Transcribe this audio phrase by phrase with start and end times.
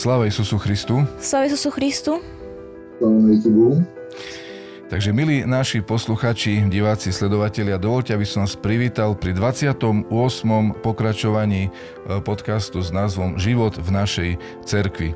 [0.00, 1.04] Sláva Isusu Christu.
[1.20, 2.24] Sláva Isusu Christu.
[2.96, 3.20] Sláva
[4.88, 10.08] Takže milí naši posluchači, diváci, sledovatelia, dovolte, aby som vás privítal pri 28.
[10.80, 11.70] pokračovaní e,
[12.24, 14.30] podcastu s názvom Život v našej
[14.64, 15.12] cerkvi.
[15.12, 15.14] E,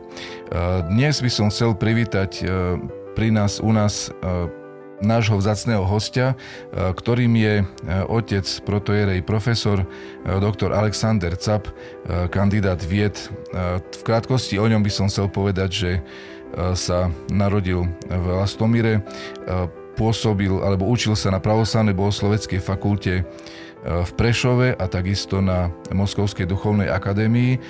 [0.92, 2.76] dnes by som chcel privítať e,
[3.16, 4.12] pri nás, u nás
[5.04, 6.34] nášho vzácného hostia,
[6.72, 7.54] ktorým je
[8.08, 9.84] otec protojerej profesor
[10.24, 11.68] doktor Alexander Cap,
[12.32, 13.16] kandidát vied.
[13.84, 15.90] V krátkosti o ňom by som chcel povedať, že
[16.74, 19.04] sa narodil v Lastomire,
[19.94, 23.22] pôsobil alebo učil sa na pravoslavnej bohosloveckej fakulte
[23.84, 27.60] v Prešove a takisto na Moskovskej duchovnej akadémii.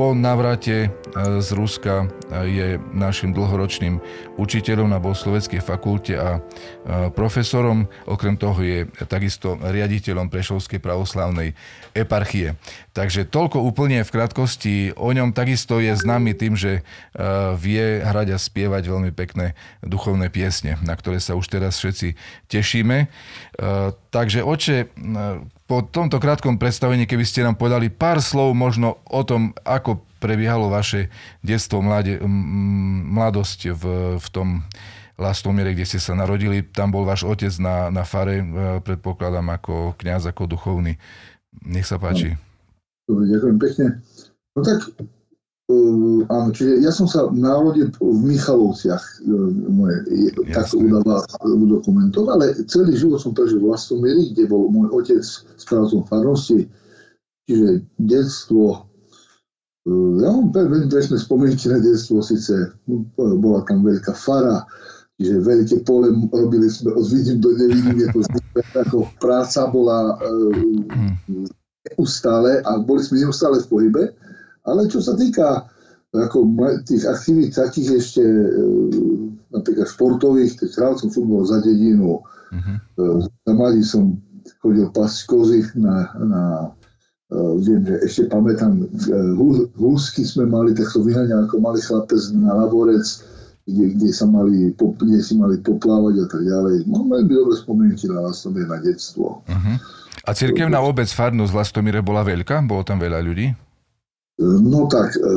[0.00, 0.90] Po navrate e,
[1.44, 4.00] z Ruska e, je našim dlhoročným
[4.40, 7.84] učiteľom na bohosloveckej fakulte a e, profesorom.
[8.08, 11.52] Okrem toho je takisto riaditeľom Prešovskej pravoslavnej
[11.92, 12.56] eparchie.
[13.00, 15.32] Takže toľko úplne v krátkosti o ňom.
[15.32, 16.84] Takisto je známy tým, že
[17.56, 22.12] vie hrať a spievať veľmi pekné duchovné piesne, na ktoré sa už teraz všetci
[22.52, 23.08] tešíme.
[24.12, 24.92] Takže oče,
[25.64, 30.68] po tomto krátkom predstavení, keby ste nám povedali pár slov možno o tom, ako prebiehalo
[30.68, 31.08] vaše
[31.40, 33.84] detstvo, mlade, mladosť v,
[34.20, 34.68] v tom
[35.16, 36.60] Lastomiere, kde ste sa narodili.
[36.60, 38.44] Tam bol váš otec na, na fare, e,
[38.80, 40.96] predpokladám, ako kňaz, ako duchovný.
[41.64, 42.49] Nech sa páči.
[43.10, 43.86] Dobre, ďakujem pekne.
[44.54, 44.86] No tak
[45.70, 50.02] Uh, áno, čiže ja som sa narodil v Michalovciach, uh, moje,
[50.50, 55.22] tak udáva v dokumentov, ale celý život som prežil v Lastomieri, kde bol môj otec
[55.62, 56.66] správcom farnosti,
[57.46, 58.82] čiže detstvo,
[59.86, 62.74] uh, ja mám veľmi presné spomienky na detstvo, síce
[63.14, 64.66] bola tam veľká fara,
[65.22, 68.10] čiže veľké pole robili sme od vidím do nevidím,
[68.82, 71.46] ako práca bola uh,
[71.86, 74.02] neustále a boli sme neustále v pohybe,
[74.68, 75.64] ale čo sa týka
[76.10, 76.42] ako
[76.90, 78.46] tých aktivít takých ešte e,
[79.54, 82.18] napríklad športových, tak hral som futbol za dedinu.
[82.50, 83.22] Uh-huh.
[83.22, 84.18] Za mladí som
[84.58, 86.42] chodil pasť kozy na, na
[87.62, 88.90] viem, že ešte pamätám,
[89.78, 93.06] húsky sme mali, tak som vyháňal ako malý chlapec na laborec,
[93.70, 96.90] kde, kde, sa mali, kde si mali poplávať a tak ďalej.
[96.90, 99.40] Mám veľmi dobré spomienky na Lastomíre, na detstvo.
[99.46, 99.76] Uh-huh.
[100.26, 102.60] A cirkevná obec farnosť v Lastomíre bola veľká?
[102.66, 103.54] Bolo tam veľa ľudí?
[104.40, 105.32] No tak, e,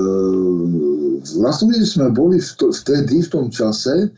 [1.36, 4.10] vlastne sme boli vtedy, v tom čase, e,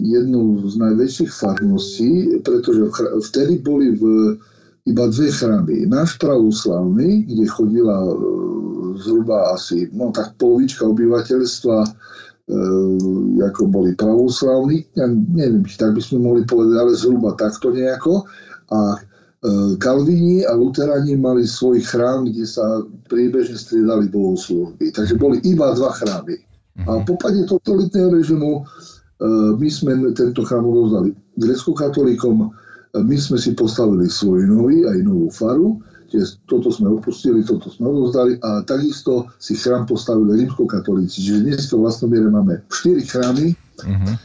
[0.00, 2.88] jednou z najväčších farností, pretože
[3.28, 4.02] vtedy boli v,
[4.88, 5.84] iba dve chrámy.
[5.84, 8.14] Náš pravoslavný, kde chodila e,
[9.04, 11.76] zhruba asi, no tak polovička obyvateľstva,
[13.42, 18.22] ako boli pravoslavní, ja neviem, či tak by sme mohli povedať, ale zhruba takto nejako.
[18.70, 19.02] A
[19.46, 24.90] E, Kalvíni a Luterani mali svoj chrám, kde sa priebežne striedali bohoslužby.
[24.90, 26.40] Takže boli iba dva chrámy.
[26.88, 28.62] A po pade totalitného režimu e,
[29.60, 32.48] my sme tento chrám rozdali grecko-katolíkom,
[32.96, 35.76] my sme si postavili svoj nový, aj novú faru,
[36.10, 41.22] čiže toto sme opustili, toto sme rozdali a takisto si chrám postavili rímsko-katolíci.
[41.22, 44.16] Čiže dnes v miere máme 4 chrámy, uh-huh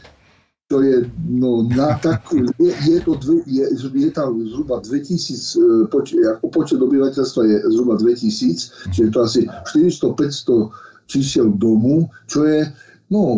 [0.72, 5.60] to je no, na takú, je, je, to dve, je, je tam zhruba 2000, e,
[5.92, 10.72] poč, ako počet obyvateľstva je zhruba 2000, čiže to asi 400-500
[11.12, 12.64] čísiel domu, čo je
[13.12, 13.36] no,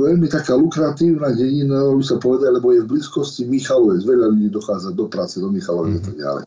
[0.00, 4.08] veľmi taká lukratívna dedina, by sa povedať, lebo je v blízkosti Michalovec.
[4.08, 6.42] Veľa ľudí dochádza do práce do Michalovec a tak ďalej.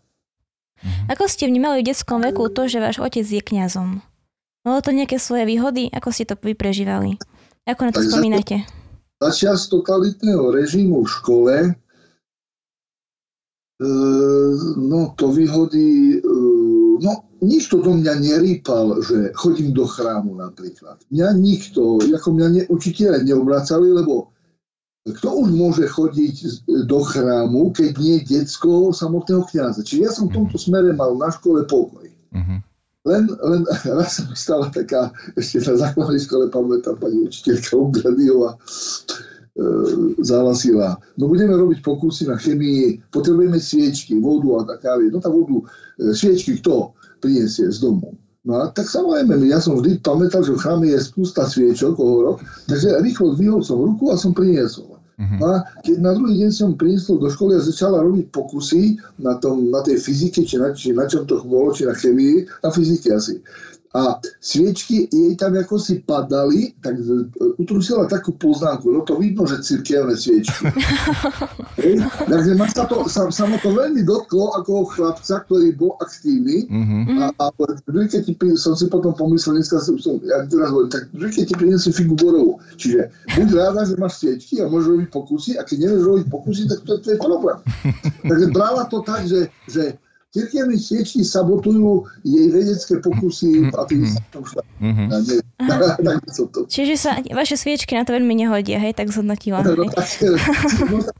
[1.05, 4.01] Ako ste vnímali v detskom veku to, že váš otec je kňazom?
[4.65, 5.93] Malo to nejaké svoje výhody?
[5.93, 7.21] Ako ste to vy prežívali?
[7.69, 8.55] Ako na to tak spomínate?
[9.21, 11.71] Za Začias totalitného režimu v škole e,
[14.81, 16.29] no to vyhodí, e,
[16.97, 17.11] no
[17.45, 21.05] nikto do mňa nerýpal, že chodím do chrámu napríklad.
[21.13, 24.34] Mňa nikto, ako mňa ne, učiteľe neobracali, lebo
[25.05, 29.85] kto už môže chodiť do chrámu, keď nie detsko samotného kniaza.
[29.85, 32.09] Čiže ja som v tomto smere mal na škole pokoj.
[32.33, 32.57] Uh-huh.
[33.05, 33.61] Len, len
[34.01, 38.59] raz sa mi stala taká, ešte na základnej škole pamätám pani učiteľka Ugradiová, e,
[40.25, 45.61] zahlasila, no budeme robiť pokusy na chemii, potrebujeme sviečky, vodu a taká, no tá vodu,
[46.01, 48.17] e, sviečky kto priniesie z domu?
[48.45, 52.41] No a tak samozrejme, ja som vždy pamätal, že v chráme je spústa sviečok, rok,
[52.69, 54.94] takže rýchlo zdvihol som ruku a som priniesol.
[55.15, 55.39] Uh-huh.
[55.47, 59.71] A keď na druhý deň som priniesol do školy a začala robiť pokusy na, tom,
[59.71, 63.15] na tej fyzike, či na, či na čom to bolo, či na chemii, na fyzike
[63.15, 63.39] asi.
[63.95, 66.99] A sviečky jej tam ako si padali, tak
[67.55, 70.67] utrusila takú poznámku, no to vidno, že cirkevné sviečky.
[71.79, 72.03] Hej?
[72.27, 76.67] Takže ma sa, to, sa, sa ma to veľmi dotklo ako chlapca, ktorý bol aktívny
[76.67, 77.23] mm-hmm.
[77.23, 77.45] a, a
[77.87, 81.55] keď ti, som si potom pomyslel, dneska som, som ja teraz hovorím, tak keď ti
[81.55, 82.59] prinesú figu borovú.
[82.75, 83.07] Čiže
[83.39, 86.79] buď ráda, že máš sviečky a môžeš robiť pokusy a keď nevieš robiť pokusy, tak
[86.83, 87.57] to, to je problém.
[88.29, 89.95] Takže brala to tak, že, že
[90.35, 94.67] cirkevní sviečky sabotujú jej vedecké pokusy v ateistickom štáte.
[96.67, 99.63] Čiže sa vaše sviečky na to veľmi nehodia, hej, tak zhodnotila.
[99.63, 100.03] No, tak,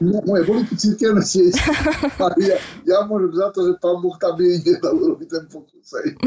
[0.04, 1.64] no, moje boli tu cirkevné sviečky
[2.24, 5.88] a ja, ja môžem za to, že pán Boh tam jej nedal urobiť ten pokus.
[5.96, 6.20] Hej.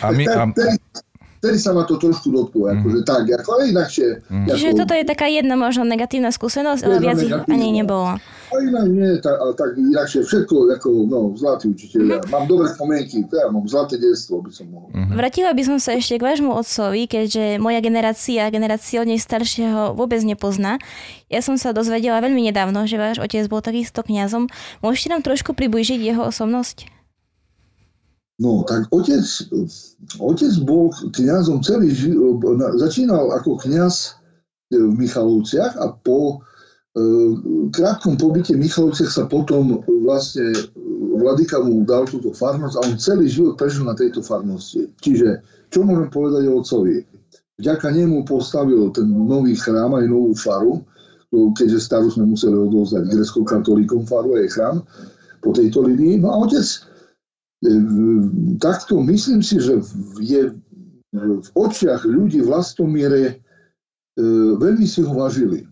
[0.00, 0.48] A my, a,
[1.38, 2.82] vtedy sa ma to trošku dotklo, mm.
[2.82, 4.08] akože tak, ako ale inakšie.
[4.26, 4.46] Mm.
[4.50, 8.18] Čiže ako, toto je taká jedna možno negatívna skúsenosť, ale viac ich ani nebolo.
[8.48, 12.02] A inak nie, tak, ale tak inakšie všetko, ako, no, zlatý učiteľ.
[12.02, 12.32] Mm.
[12.34, 14.90] Mám dobré spomienky, teda mám zlaté detstvo, by som mohol.
[14.90, 15.14] Mm.
[15.14, 19.94] Vrátila by som sa ešte k vášmu otcovi, keďže moja generácia, generácia od nej staršieho
[19.94, 20.82] vôbec nepozná.
[21.30, 24.50] Ja som sa dozvedela veľmi nedávno, že váš otec bol takisto kňazom.
[24.82, 26.97] Môžete nám trošku priblížiť jeho osobnosť?
[28.38, 29.26] No, tak otec,
[30.22, 32.38] otec bol kňazom celý život,
[32.78, 34.14] začínal ako kňaz
[34.70, 36.38] e, v Michalovciach a po
[36.94, 37.02] e,
[37.74, 40.54] krátkom pobyte v Michalovciach sa potom vlastne
[41.18, 44.86] Vladika mu dal túto farnosť a on celý život prežil na tejto farnosti.
[45.02, 45.42] Čiže,
[45.74, 47.02] čo môžem povedať o otcovi?
[47.58, 50.86] Vďaka nemu postavil ten nový chrám aj novú faru,
[51.58, 54.76] keďže starú sme museli odovzdať grecko-katolíkom faru aj chrám
[55.42, 56.22] po tejto linii.
[56.22, 56.87] No a otec E,
[58.62, 59.82] takto myslím si, že
[60.22, 60.54] je
[61.14, 63.34] v očiach ľudí v Lastomiere e,
[64.60, 65.64] veľmi si ho vážili.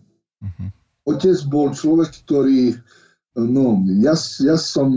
[0.43, 0.67] Uh-huh.
[1.07, 2.75] Otec bol človek, ktorý,
[3.37, 4.89] no, ja, ja som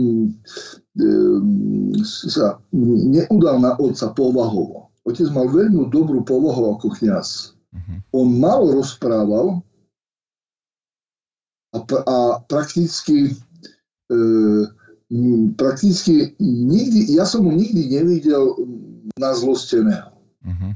[0.97, 1.07] e,
[2.03, 4.91] sa neudal na otca povahovo.
[5.05, 7.53] Otec mal veľmi dobrú povahu ako kniaz.
[7.71, 7.97] Uh-huh.
[8.11, 9.61] On malo rozprával
[11.71, 12.17] a, a
[12.49, 13.33] prakticky e,
[15.59, 18.55] prakticky nikdy, ja som mu nikdy nevidel
[19.19, 20.15] na zlosteného.
[20.47, 20.71] Uh-huh.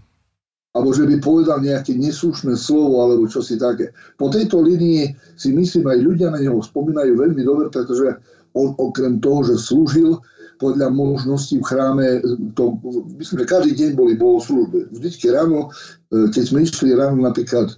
[0.75, 3.95] Alebo že by povedal nejaké neslušné slovo, alebo čo si také.
[4.19, 8.19] Po tejto linii si myslím, aj ľudia na neho spomínajú veľmi dobre, pretože
[8.55, 10.19] on okrem toho, že slúžil,
[10.55, 12.07] podľa možností v chráme,
[12.55, 12.79] to,
[13.19, 14.87] myslím, že každý deň boli bohoslužby.
[14.95, 15.71] Vždycky ráno,
[16.31, 17.75] keď sme išli ráno napríklad e,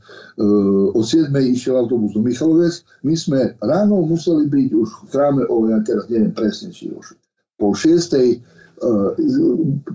[0.94, 1.32] o 7.
[1.32, 6.06] išiel autobus do Michalovec, my sme ráno museli byť už v chráme o, ja teraz
[6.12, 7.18] neviem presne, či už
[7.58, 8.14] po 6.
[8.14, 8.40] E,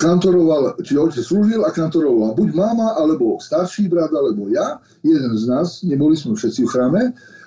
[0.03, 5.45] kantoroval, či otec slúžil a kantoroval buď mama, alebo starší brat, alebo ja, jeden z
[5.47, 7.03] nás, neboli sme všetci v chráme,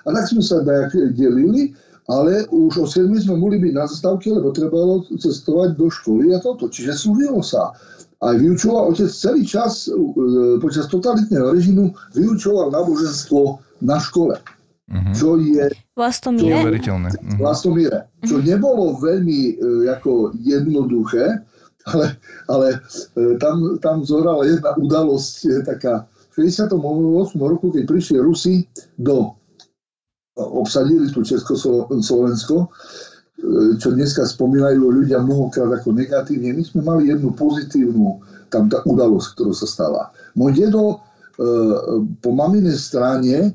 [0.06, 0.64] a tak sme sa
[1.12, 1.76] delili
[2.06, 6.38] ale už o 7 sme mohli byť na zastávke, lebo trebalo cestovať do školy a
[6.38, 6.70] toto.
[6.70, 7.74] Čiže slúžilo sa.
[8.24, 9.92] A vyučoval otec celý čas e,
[10.56, 14.40] počas totalitného režimu, vyučoval náboženstvo na škole.
[14.86, 15.12] Uh-huh.
[15.12, 15.68] Čo je...
[15.98, 16.80] Vlastomíre.
[16.80, 17.36] Čo, uh-huh.
[17.36, 18.08] Vlastomíre.
[18.24, 19.54] Čo nebolo veľmi e,
[19.92, 21.44] ako jednoduché,
[21.92, 22.16] ale,
[22.48, 22.80] ale
[23.20, 26.72] e, tam, tam zorala jedna udalosť, je taká v 68.
[27.36, 28.68] roku, keď prišli Rusi
[29.00, 29.36] do
[30.36, 32.68] obsadili tu Československo,
[33.76, 36.56] čo dneska spomínajú ľudia mnohokrát ako negatívne.
[36.56, 40.02] My sme mali jednu pozitívnu tam tá udalosť, ktorá sa stala.
[40.38, 40.96] Môj dedo e,
[42.24, 43.50] po maminej strane e,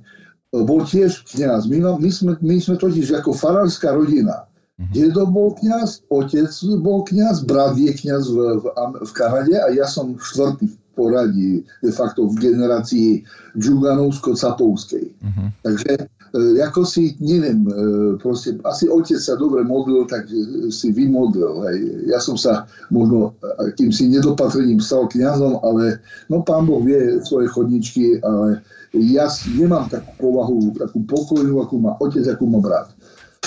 [0.54, 1.66] bol tiež kniaz.
[1.66, 4.46] My, my, sme, my sme totiž ako farárska rodina.
[4.78, 4.94] Mhm.
[4.94, 8.66] Dedo bol kňaz, otec bol kňaz, brat je kňaz v, v,
[9.02, 13.24] v Kanade a ja som štvrtý v poradí, de facto v generácii
[13.56, 15.08] Džuganovsko-Capovskej.
[15.24, 15.48] Uh-huh.
[15.64, 17.74] Takže E, ako si, neviem, e,
[18.16, 20.32] proste, asi otec sa dobre modlil, tak
[20.72, 21.68] si vymodlil.
[21.68, 21.78] Hej.
[22.08, 23.36] Ja som sa možno
[23.76, 26.00] tým si nedopatrením stal kniazom, ale
[26.32, 28.64] no pán Boh vie svoje chodničky, ale
[28.96, 32.92] ja nemám takú povahu, takú pokojnú, akú má otec, akú má brat.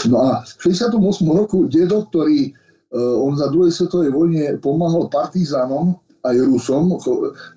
[0.04, 2.52] No a v 68 roku dedo, ktorý
[2.94, 6.96] on za druhej svetovej vojne pomáhal partizánom aj Rusom,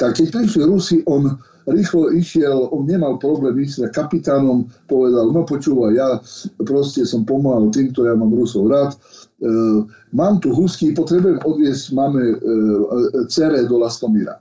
[0.01, 5.43] tak keď prišli Rusi, on rýchlo išiel, on nemal problém ísť za kapitánom, povedal, no
[5.43, 6.09] počúvaj, ja
[6.63, 9.47] proste som pomáhal týmto, ja mám Rusov rád, e,
[10.15, 12.36] mám tu husky, potrebujem odviesť, máme e,
[13.27, 14.39] cere do Lastomíra.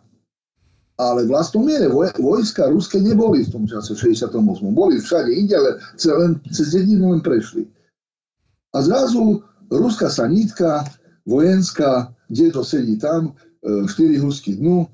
[0.97, 4.41] Ale v Lastomiere voj, vojska ruské neboli v tom čase, v 68.
[4.73, 7.69] Boli všade inde, ale len cez dedinu len prešli.
[8.73, 10.89] A zrazu ruská sanitka,
[11.29, 14.89] vojenská, to sedí tam, e, štyri husky dnu,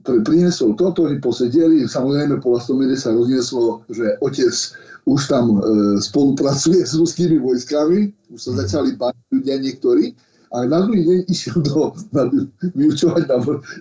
[0.00, 4.56] ktorý priniesol toto, oni posedeli, samozrejme po Lastomíre sa roznieslo, že otec
[5.04, 10.16] už tam e, spolupracuje s ruskými vojskami, už sa začali báť ľudia niektorí,
[10.54, 12.30] A na druhý deň išiel do, na,
[12.78, 13.36] vyučovať, na,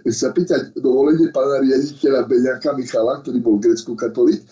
[0.10, 4.41] sa pýtať do volenie pána riaditeľa Beňaka Michala, ktorý bol grecko-katolík.
[4.41, 4.48] E,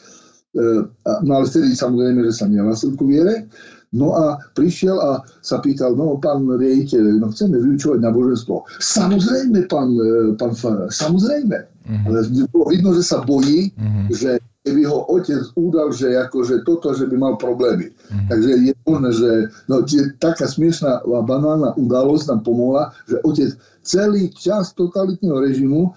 [1.25, 3.49] no ale vtedy samozrejme, že sa nehlásil ku viere.
[3.91, 8.63] No a prišiel a sa pýtal, no pán riaditeľ, no chceme vyučovať náboženstvo.
[8.79, 11.59] Samozrejme, pán, e, pán Farár, samozrejme.
[11.59, 12.07] Uh-huh.
[12.07, 12.23] Ale
[12.55, 14.07] bolo vidno, že sa bojí, uh-huh.
[14.15, 17.91] že keby ho otec údal, že akože toto, že by mal problémy.
[17.91, 18.27] Uh-huh.
[18.31, 19.29] Takže je možné, že
[19.67, 19.83] no,
[20.23, 23.51] taká smiešná a banálna udalosť nám pomohla, že otec
[23.83, 25.91] celý čas totalitného režimu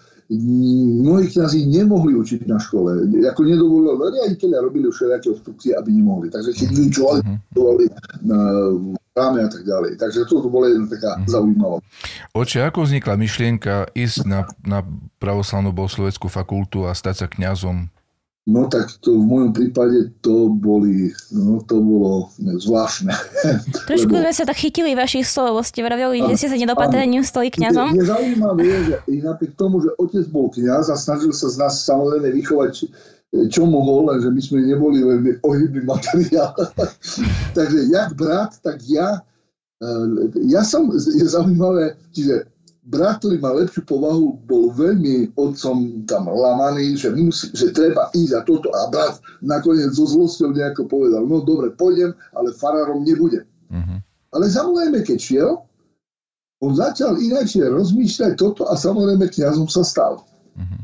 [1.04, 3.06] mnohí kniazy nemohli učiť na škole.
[3.30, 6.28] Ako nedovolilo, riaditeľia robili všelijaké obstrukcie, aby nemohli.
[6.32, 8.26] Takže keď vyučovali, mm-hmm.
[8.26, 8.38] na
[9.14, 9.94] ráme a tak ďalej.
[9.94, 11.30] Takže toto bola jedna taká mm-hmm.
[11.30, 11.76] zaujímavá.
[12.34, 14.82] Oče, ako vznikla myšlienka ísť na, na
[15.22, 17.93] pravoslavnú bohosloveckú fakultu a stať sa kňazom?
[18.44, 23.16] No tak to v môjom prípade to boli, no to bolo zvláštne.
[23.88, 27.48] Trošku Lebo, sme sa tak chytili vašich slov, ste vraveli, že ste sa nedopatreniu stoli
[27.48, 27.96] kňazom.
[27.96, 31.56] Je, je zaujímavé, že i napriek tomu, že otec bol kňaz a snažil sa z
[31.56, 32.92] nás samozrejme vychovať
[33.50, 36.54] čo mohol, lenže my sme neboli veľmi ohybný materiál.
[37.58, 39.18] Takže jak brat, tak ja,
[39.82, 40.06] eh,
[40.46, 42.46] ja som, je zaujímavé, čiže
[42.84, 48.32] brat, ktorý má lepšiu povahu, bol veľmi otcom tam lamaný, že, musí, že treba ísť
[48.36, 48.68] a toto.
[48.76, 53.48] A brat nakoniec so zlosťou nejako povedal, no dobre, pôjdem, ale farárom nebudem.
[53.72, 53.98] Uh-huh.
[54.36, 55.50] Ale samozrejme, keď šiel,
[56.60, 60.24] on začal inakšie rozmýšľať toto a samozrejme kňazom sa stal.
[60.56, 60.80] Uh-huh.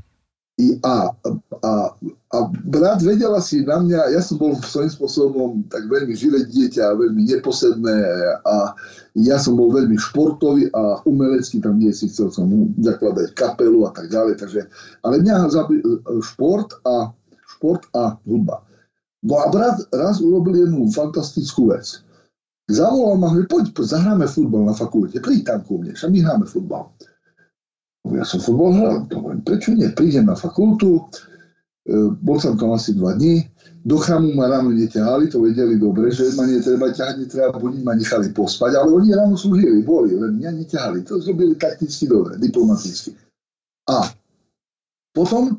[0.85, 1.11] A,
[1.64, 1.73] a,
[2.31, 2.38] a
[2.69, 7.23] brat vedel asi na mňa, ja som bol svojím spôsobom tak veľmi živé dieťa, veľmi
[7.26, 7.97] neposedné
[8.45, 8.75] a
[9.17, 12.49] ja som bol veľmi športový a umelecký, tam nie si chcel som
[12.83, 14.61] zakladať kapelu a tak ďalej, takže,
[15.02, 15.50] ale mňa
[16.23, 17.11] šport a,
[17.59, 18.62] šport a hudba.
[19.25, 22.00] No a brat raz urobil jednu fantastickú vec.
[22.71, 26.88] Zavolal ma, poď, poď, zahráme futbal na fakulte, príď tam ku mne, my hráme futbal
[28.17, 31.07] ja som futbol hral, hovorím, prečo nie, prídem na fakultu,
[31.87, 33.47] e, bol som tam asi dva dní,
[33.81, 37.97] do chramu ma ráno neťahali, to vedeli dobre, že ma netreba ťahať, netreba budiť, ma
[37.97, 43.17] nechali pospať, ale oni ráno slúžili, boli, len mňa neťahali, to zrobili takticky dobre, diplomaticky.
[43.88, 44.12] A
[45.17, 45.57] potom,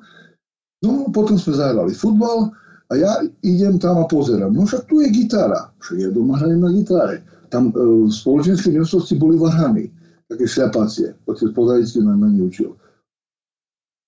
[0.85, 2.53] no potom sme zahrali futbal
[2.87, 6.61] a ja idem tam a pozerám, no však tu je gitara, však ja doma hrajem
[6.61, 7.25] na gitare.
[7.49, 9.89] Tam e, v spoločenskej miestnosti boli varhany
[10.31, 11.11] také šľapácie.
[11.27, 12.71] Otec Podajský nám na učil.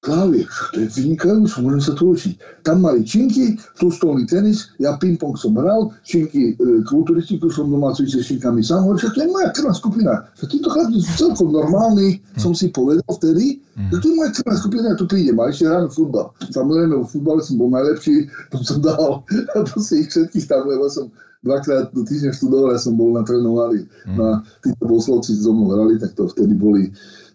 [0.03, 2.35] Klavír, to je vynikajúce, môžem sa to učiť.
[2.67, 7.95] Tam mali činky, tu stolný tenis, ja ping-pong som hral, činky e, kulturistiku som doma
[7.95, 10.13] cvičil s činkami sám, hovorím, to je moja krvná skupina.
[10.35, 12.35] Že títo chlapci sú celkom normálni, hm.
[12.35, 15.71] som si povedal vtedy, že to je moja krvná skupina, ja tu prídem a ešte
[15.71, 16.27] ráno futbal.
[16.51, 19.23] Samozrejme, vo futbale som bol najlepší, to som dal
[19.87, 21.07] si ich všetkých tam, lebo som
[21.47, 24.19] dvakrát do týždňa študoval, ja som bol na trénovali mm.
[24.19, 26.91] na títo boslovci so mnou hrali, tak to vtedy boli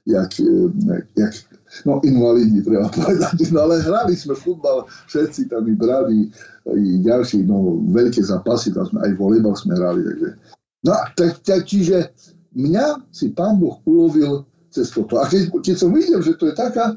[0.08, 1.34] jak, eh, jak, jak
[1.84, 3.38] no invalidi, treba povedať.
[3.54, 6.28] No ale hrali sme futbal, všetci tam i brali,
[6.72, 10.28] i ďalší, no veľké zápasy, tam sme aj volejbal sme hrali, takže.
[10.86, 12.12] No tak, tak čiže
[12.54, 15.18] mňa si pán Boh ulovil cez toto.
[15.18, 16.96] A keď, keď som videl, že to je taká,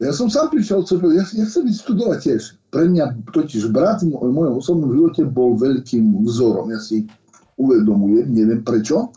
[0.00, 0.80] ja som sám prišiel,
[1.12, 2.42] ja, ja chcem ísť studovať tiež.
[2.72, 6.72] Pre mňa totiž brat v mojom osobnom živote bol veľkým vzorom.
[6.72, 7.04] Ja si
[7.60, 9.12] uvedomujem, neviem prečo.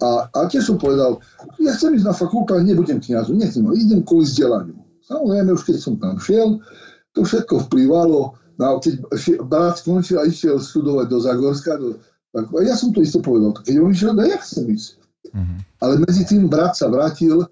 [0.00, 1.20] A, a tiež som povedal,
[1.60, 4.80] ja chcem ísť na fakultu, ale nebudem kniazu, nechcem, idem kvôli vzdelaniu.
[5.04, 6.62] Samozrejme, už keď som tam šiel,
[7.12, 8.38] to všetko vplyvalo.
[8.56, 9.04] No a keď
[9.44, 11.98] brat skončil a išiel študovať do Zagorska, do,
[12.30, 15.00] tak, ja som to isto povedal, keď on išiel, ja chcem ísť.
[15.34, 15.58] Mm-hmm.
[15.84, 17.44] Ale medzi tým brat sa vrátil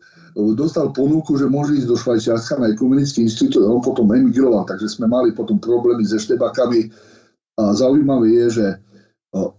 [0.55, 4.87] dostal ponuku, že môže ísť do Švajčiarska na ekumenický inštitút a on potom emigroval, takže
[4.87, 6.95] sme mali potom problémy so štebakami.
[7.59, 8.67] A zaujímavé je, že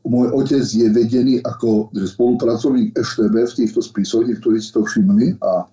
[0.06, 5.70] môj otec je vedený ako spolupracovník EŠTB v týchto spisoch, ktorí si to všimli a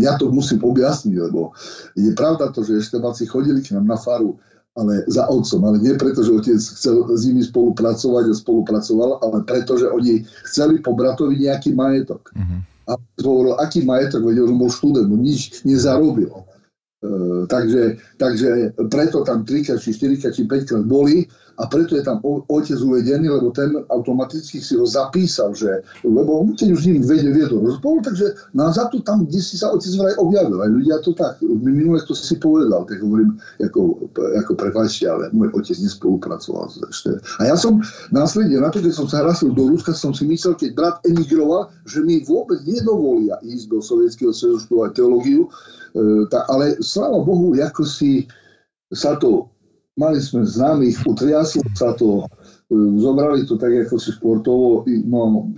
[0.00, 1.52] ja to musím objasniť, lebo
[1.94, 4.40] je pravda to, že eštebáci chodili k nám na faru,
[4.74, 9.44] ale za otcom, ale nie preto, že otec chcel s nimi spolupracovať a spolupracoval, ale
[9.46, 12.32] preto, že oni chceli po bratovi nejaký majetok.
[12.34, 12.92] Mm-hmm a
[13.24, 16.28] hovoril, aký majetok, veď on bol študent, on nič nezarobil.
[16.28, 21.24] E, takže, takže preto tam 3 či 4 či 5 krát boli
[21.58, 26.54] a preto je tam otec uvedený, lebo ten automaticky si ho zapísal, že, lebo on
[26.54, 29.90] keď už ním vedie, viedol rozbol, takže na za to tam, kde si sa otec
[29.94, 30.58] vraj objavil.
[30.58, 35.54] Aj ľudia to tak, minule to si povedal, tak hovorím, ako, ako prepáčte, ale môj
[35.54, 36.66] otec nespolupracoval.
[37.38, 37.78] A ja som
[38.10, 41.70] následne na to, keď som sa hrasil do Ruska, som si myslel, keď brat emigroval,
[41.86, 45.48] že mi vôbec nedovolia ísť do Sovietskeho sväzu študovať teológiu, e,
[46.30, 48.26] tá, ale sláva Bohu, ako si
[48.94, 49.53] sa to
[49.94, 52.26] mali sme známych, utriaslo sa to,
[52.70, 55.50] e, zobrali to tak ako si športovo, no,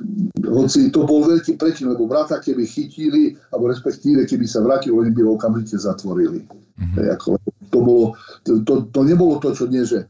[0.45, 5.11] hoci to bol veľký prečin, lebo brata keby chytili, alebo respektíve keby sa vrátili, oni
[5.13, 6.45] by ho okamžite zatvorili.
[6.77, 7.17] Mm-hmm.
[7.17, 7.41] Ako,
[7.73, 8.05] to, bolo,
[8.45, 10.05] to, to, to nebolo to, čo nie, že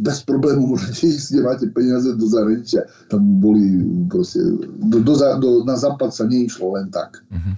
[0.00, 2.88] bez problému môžete ísť, kde máte peniaze do zahraničia.
[3.12, 4.40] Tam boli proste,
[4.80, 7.20] do, do, do, na západ sa neišlo len tak.
[7.32, 7.54] Mm-hmm.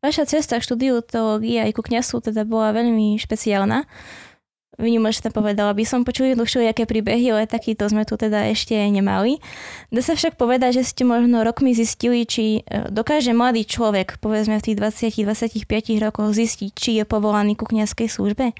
[0.00, 3.84] Vaša cesta k štúdiu teológie aj ku kniasu teda bola veľmi špeciálna.
[4.80, 9.36] Vynimočne povedala by som, počuli dlhšie aké príbehy, ale takýto sme tu teda ešte nemali.
[9.92, 14.56] Dá sa však povedať, že ste možno rokmi zistili, či e, dokáže mladý človek, povedzme
[14.56, 14.76] v tých
[15.12, 15.68] 20-25
[16.00, 18.56] rokoch zistiť, či je povolaný ku kniazkej službe?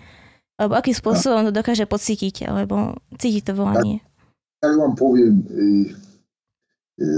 [0.61, 4.05] Alebo akým spôsobom to dokáže pocítiť, alebo cítiť to volanie?
[4.61, 5.65] Tak vám poviem, e,
[7.01, 7.09] e,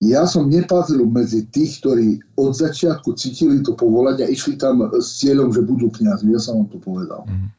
[0.00, 5.20] ja som nepatril medzi tých, ktorí od začiatku cítili to povolanie a išli tam s
[5.20, 6.32] cieľom, že budú kniazmi.
[6.32, 7.28] Ja som vám to povedal.
[7.28, 7.52] Mm.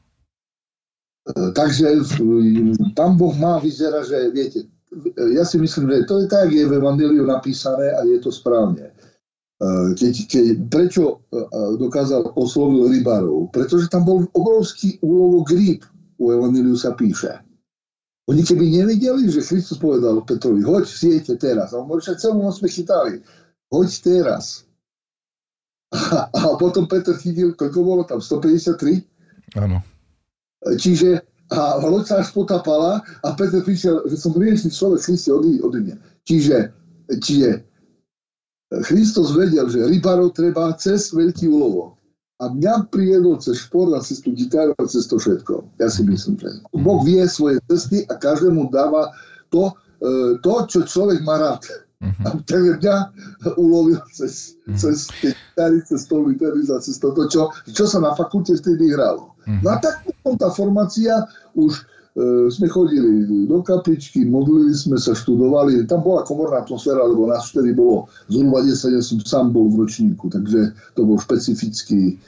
[1.27, 2.01] E, takže
[2.97, 4.65] tam Boh má, vyzerá, že viete,
[5.15, 8.91] ja si myslím, že to je tak, je v Evangeliu napísané a je to správne.
[9.61, 11.21] Eh, keď, keď, prečo
[11.77, 13.53] dokázal oslovil rybárov?
[13.53, 15.85] Pretože tam bol obrovský úlovok rýb,
[16.17, 17.37] u Evangeliu sa píše.
[18.25, 21.73] Oni keby nevideli, že Kristus povedal Petrovi, hoď siete teraz.
[21.73, 23.21] A on hovorí, celú noc sme chytali.
[23.69, 24.65] Hoď teraz.
[25.93, 28.17] A, a potom Petr chytil, koľko bolo tam?
[28.17, 29.61] 153?
[29.61, 29.81] Áno.
[30.61, 35.83] Čiže a sa až potapala a Peter prišiel, že som riešný človek, Kriste, odi, odi
[35.83, 35.97] mňa.
[36.23, 36.57] Čiže,
[37.19, 37.67] čiže
[38.87, 41.99] Christos vedel, že rybárov treba cez veľký úlovok.
[42.39, 45.67] A mňa prijedol cez šport a cez tú gitaru a cez to všetko.
[45.77, 49.11] Ja si myslím, že Boh vie svoje cesty a každému dáva
[49.51, 51.67] to, e, to čo človek má rád.
[52.01, 52.25] Uh-huh.
[52.25, 52.95] A takže mňa
[53.61, 54.73] ulovil cez, uh-huh.
[54.73, 59.37] cez tie gitary, cez to a cez toto, čo, čo sa na fakulte vtedy hralo.
[59.45, 59.61] Uh-huh.
[59.61, 60.01] No a tak
[60.37, 65.87] tá formácia už E, sme chodili do kapličky, modlili sme sa, študovali.
[65.87, 69.87] Tam bola komorná atmosféra, lebo nás vtedy bolo zhruba 10, ja som sám bol v
[69.87, 72.19] ročníku, takže to bol špecifický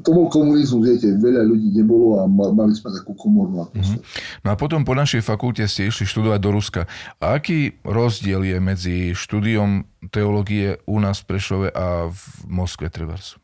[0.00, 4.00] to bol komunizmus, viete, veľa ľudí nebolo a mali sme takú komornú atmosféru.
[4.00, 4.40] Mm-hmm.
[4.40, 6.82] No a potom po našej fakulte ste išli študovať do Ruska.
[7.20, 13.36] A aký rozdiel je medzi štúdiom teológie u nás v Prešove a v Moskve, Trevers?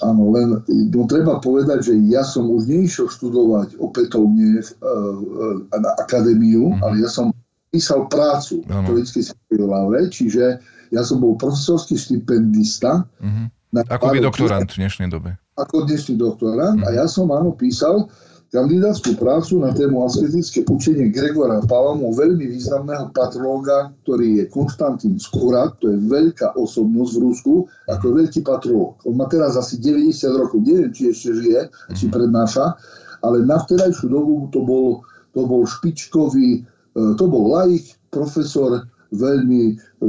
[0.00, 5.92] Áno, len no, treba povedať, že ja som už neišiel študovať opätovne uh, uh, na
[6.00, 6.84] akadémiu, mm-hmm.
[6.88, 7.28] ale ja som
[7.68, 8.88] písal prácu ano.
[8.88, 10.56] teoretickej laure, čiže
[10.88, 13.04] ja som bol profesorský stipendista.
[13.20, 13.46] Mm-hmm.
[13.92, 15.36] Ako by doktorant v dnešnej dobe.
[15.58, 18.06] Ako dnešný doktorant a ja som áno písal
[18.54, 25.74] kandidátskú prácu na tému asketické učenie Gregora Palamu, veľmi významného patrológa, ktorý je Konstantín Skurat,
[25.82, 27.54] to je veľká osobnosť v Rusku,
[27.90, 29.02] ako veľký patrológ.
[29.02, 31.60] On má teraz asi 90 rokov, neviem, či ešte žije,
[31.92, 32.12] či mhm.
[32.14, 32.78] prednáša,
[33.26, 35.02] ale na vtedajšiu dobu to bol,
[35.34, 40.08] to bol špičkový, e, to bol laik, profesor, veľmi uh,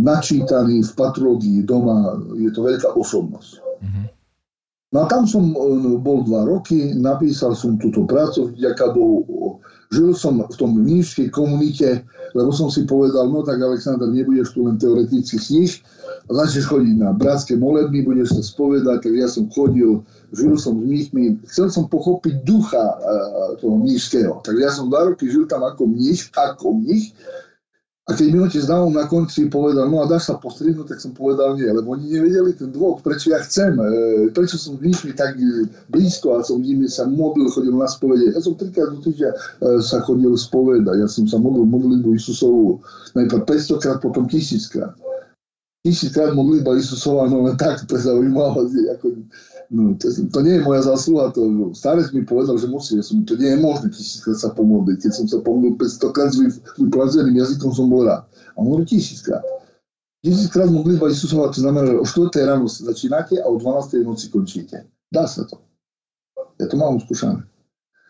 [0.00, 3.60] načítaný v patrológii doma, je to veľká osobnosť.
[3.60, 4.15] Mm-hmm.
[4.96, 5.60] No a tam som e,
[6.00, 9.60] bol dva roky, napísal som túto prácu, vďaka Bohu.
[9.92, 12.00] Žil som v tom nížskej komunite,
[12.32, 15.84] lebo som si povedal, no tak Aleksandr, nebudeš tu len teoreticky sníž,
[16.32, 20.00] začneš chodiť na bratské molebny, budeš sa spovedať, tak ja som chodil,
[20.32, 22.96] žil som s mníchmi, chcel som pochopiť ducha e,
[23.60, 24.40] toho mnížského.
[24.48, 27.12] Tak ja som dva roky žil tam ako mních, ako mních,
[28.06, 31.10] a keď mi otec dal na konci povedal, no a dáš sa postrihnúť, tak som
[31.10, 35.10] povedal nie, lebo oni nevedeli ten dôvod, prečo ja chcem, e, prečo som s nimi
[35.10, 38.30] tak e, blízko a som nimi sa modlil, chodil na spovede.
[38.30, 39.36] Ja som trikrát do týždňa e,
[39.82, 42.78] sa chodil spovedať, ja som sa modlil modlitbu Isusovú
[43.18, 44.94] najprv 500 krát, potom 1000 krát.
[45.82, 49.18] Tisíckrát modlitba Isusová, no len tak, to je zaujímavé, ako
[49.70, 53.22] no, to, to nie je moja zásluha, to starec mi povedal, že musí, ja som,
[53.26, 54.98] to nie je možné tisíckrát sa pomodliť.
[55.02, 56.38] Keď som sa pomodlil 500 krát s
[56.78, 58.26] vyplazeným jazykom, som bol rád.
[58.54, 59.42] A on hovorí tisíckrát.
[60.26, 62.50] Tisíckrát modlitba Isusova, to znamená, že o 4.
[62.50, 64.02] ráno začínate a o 12.
[64.02, 64.88] noci končíte.
[65.06, 65.62] Dá sa to.
[66.58, 67.46] Ja to mám skúšané.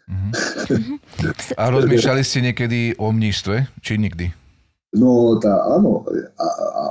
[0.07, 0.33] Mm-hmm.
[1.59, 4.31] a rozmýšľali ste niekedy o mníštve, či nikdy?
[4.95, 6.07] No tá, áno,
[6.39, 6.83] a, a,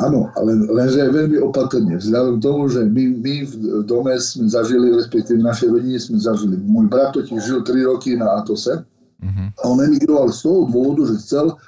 [0.00, 1.96] áno, ale lenže veľmi opatrne.
[1.96, 3.52] Vzhľadom tomu, že my, my v
[3.84, 6.56] dome sme zažili, respektíve v našej rodine sme zažili.
[6.60, 9.48] Môj brat totiž žil 3 roky na Atose uh-huh.
[9.52, 11.58] a on emigroval z toho dôvodu, že chcel uh,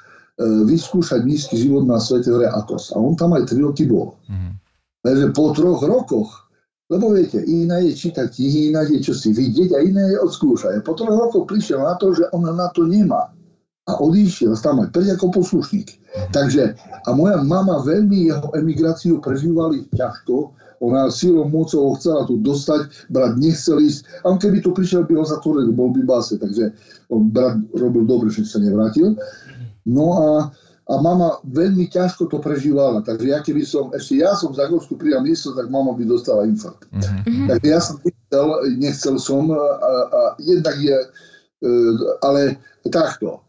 [0.68, 2.92] vyskúšať nízky život na svete hore Atos.
[2.92, 4.16] A on tam aj 3 roky bol.
[4.28, 4.52] Uh-huh.
[5.04, 6.48] Lenže po troch rokoch,
[6.88, 10.80] lebo viete, iná je čítať knihy, iná je čo si vidieť a iné je odskúšať.
[10.80, 13.28] A po troch rokoch prišiel na to, že on na to nemá
[13.88, 15.97] a odišiel tam aj ako poslušník.
[16.32, 22.38] Takže, a moja mama veľmi jeho emigráciu prežívali ťažko, Ona silou mocou ho chcela tu
[22.38, 24.06] dostať, brat nechcel ísť.
[24.22, 26.38] A on keby tu prišiel, by ho zatvoril, bol by báse.
[26.38, 26.70] Takže
[27.10, 29.18] on, brat robil dobre, že sa nevrátil.
[29.82, 30.28] No a,
[30.86, 33.02] a mama veľmi ťažko to prežívala.
[33.02, 36.46] Takže ja keby som, ešte ja som v Zagorsku prijal miesto, tak mama by dostala
[36.46, 36.86] infarkt.
[36.94, 37.46] Mm-hmm.
[37.50, 38.46] Takže ja som nechcel,
[38.78, 39.64] nechcel som a,
[40.14, 41.70] a jednak je, e,
[42.22, 42.54] ale
[42.94, 43.42] takto.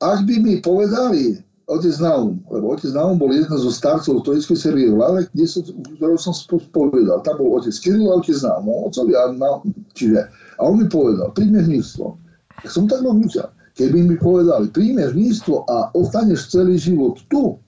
[0.00, 4.88] Ak by mi povedali, otec Naum, lebo otec Naum bol jeden zo starcov Stoickej série
[4.88, 5.62] v Lave, kde som,
[6.00, 7.20] ktorého som spovedal.
[7.20, 11.28] Tam bol otec Kiril a otec Naum, otcovi a Naum, čiže, a on mi povedal,
[11.36, 12.16] príjmeš místvo.
[12.64, 13.52] Ja som tak rozmýšľal.
[13.78, 17.62] Keby mi povedali, príjmeš místvo a ostaneš celý život tu,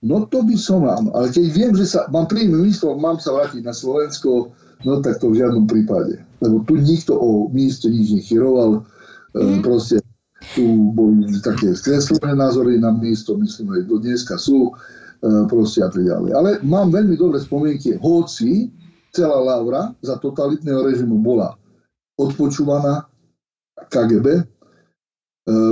[0.00, 1.12] no to by som mám.
[1.12, 4.54] Ale keď viem, že sa, mám príjme místo, mám sa vrátiť na Slovensko,
[4.86, 6.24] no tak to v žiadnom prípade.
[6.40, 8.86] Lebo tu nikto o míste nič nechyroval,
[9.36, 9.60] mm.
[9.60, 10.00] proste
[10.54, 14.72] tu boli také skreslené názory na miesto, myslím, že do dneska sú, e,
[15.46, 16.30] proste a tak ďalej.
[16.34, 18.70] Ale mám veľmi dobré spomienky, hoci
[19.14, 21.54] celá Laura za totalitného režimu bola
[22.18, 23.06] odpočúvaná
[23.90, 24.26] KGB.
[24.38, 24.42] E,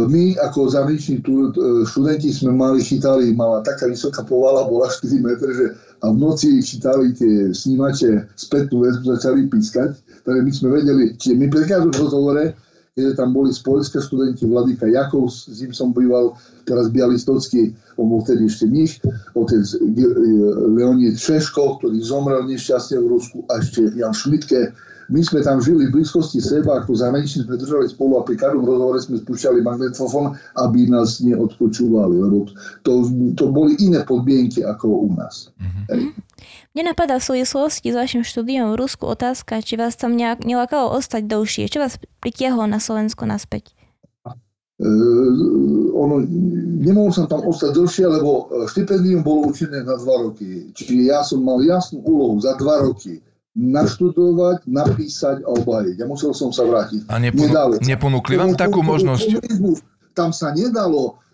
[0.07, 5.51] my ako zahraniční e, študenti sme mali, chytali, mala taká vysoká povala, bola 4 metre,
[5.55, 5.67] že
[5.99, 9.99] a v noci chytali tie snímače spätnú väzbu, začali pískať.
[10.23, 12.55] Takže my sme vedeli, čiže my pri každom rozhovore
[12.99, 16.35] kde tam boli z Polska študenti, Vladika Jakov, s ním som býval,
[16.67, 18.99] teraz Bialistocký, on bol vtedy ešte nich,
[19.39, 19.63] otec
[20.75, 24.75] Leonid Šeško, ktorý zomrel nešťastne v Rusku, a ešte Jan Šmitke,
[25.09, 28.69] my sme tam žili v blízkosti seba, ako zahraniční sme držali spolu a pri každom
[28.69, 32.45] rozhovore sme spúšťali magnetofón, aby nás neodpočúvali, lebo
[32.85, 35.49] to, to boli iné podmienky ako u nás.
[35.57, 36.28] Mm-hmm.
[36.75, 40.95] Mne napadá v súvislosti s vašim štúdiom v Rusku otázka, či vás tam nejak nelakalo
[40.95, 41.71] ostať dlhšie.
[41.71, 43.75] Čo vás pritiahlo na Slovensko naspäť?
[44.79, 46.23] Uh, ono,
[46.79, 50.71] nemohol som tam ostať dlhšie, lebo štipendium bolo určené na dva roky.
[50.71, 53.19] Čiže ja som mal jasnú úlohu za dva roky
[53.59, 55.95] naštudovať, napísať a obhajiť.
[55.99, 57.11] Ja musel som sa vrátiť.
[57.11, 59.43] A neponu- neponúkli vám takú možnosť?
[60.15, 61.28] Tam sa nedalo, uh,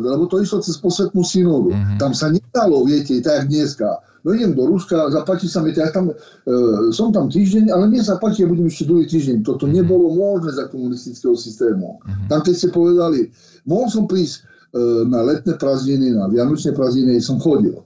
[0.00, 1.74] lebo to išlo cez posvetnú synodu.
[1.74, 1.98] Uh-huh.
[1.98, 3.98] Tam sa nedalo, viete, tak dneska.
[4.20, 8.04] No idem do Ruska, zapáči sa mi, ja tam, uh, som tam týždeň, ale mne
[8.04, 9.42] sa páči, ja budem ešte druhý týždeň.
[9.42, 9.74] Toto uh-huh.
[9.74, 11.98] nebolo možné za komunistického systému.
[11.98, 12.26] Uh-huh.
[12.30, 13.32] Tam keď ste povedali,
[13.66, 14.44] mohol som prísť
[14.76, 17.80] uh, na letné prázdniny, na vianočné prázdniny, som chodil.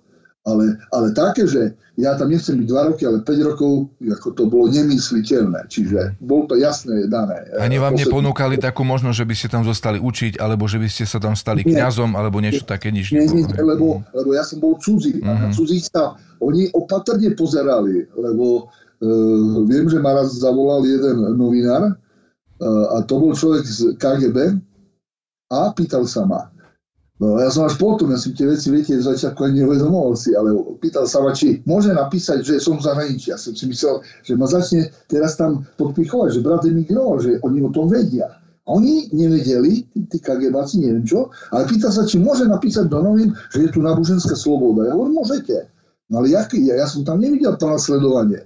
[0.44, 4.44] Ale, ale také, že ja tam nechcem byť 2 roky, ale 5 rokov, ako to
[4.44, 5.72] bolo nemysliteľné.
[5.72, 7.48] Čiže bolo to jasné dané.
[7.56, 8.12] Ani vám Posledný...
[8.12, 11.32] neponúkali takú možnosť, že by ste tam zostali učiť, alebo že by ste sa tam
[11.32, 15.22] stali kňazom, alebo niečo také, nič nie, nie, lebo, lebo ja som bol cudzí.
[15.24, 15.56] A mhm.
[15.56, 23.00] cudzí sa, oni opatrne pozerali, lebo uh, viem, že ma raz zavolal jeden novinár, uh,
[23.00, 24.60] a to bol človek z KGB,
[25.52, 26.50] a pýtal sa ma,
[27.22, 30.34] No ja som až potom, ja si tie veci, viete, z začiatku ani neuvedomoval si,
[30.34, 30.50] ale
[30.82, 33.30] pýtal sa ma, či môže napísať, že som v zahraničí.
[33.30, 37.62] Ja som si myslel, že ma začne teraz tam podpichovať, že brat emigroval, že oni
[37.62, 38.34] o tom vedia.
[38.66, 43.30] A oni nevedeli, tí KGBáci, neviem čo, ale pýta sa, či môže napísať do novín,
[43.54, 44.90] že je tu náboženská sloboda.
[44.90, 45.70] Ja hovorím, môžete.
[46.10, 46.66] No ale jaký?
[46.66, 48.42] Ja, ja som tam nevidel to nasledovanie.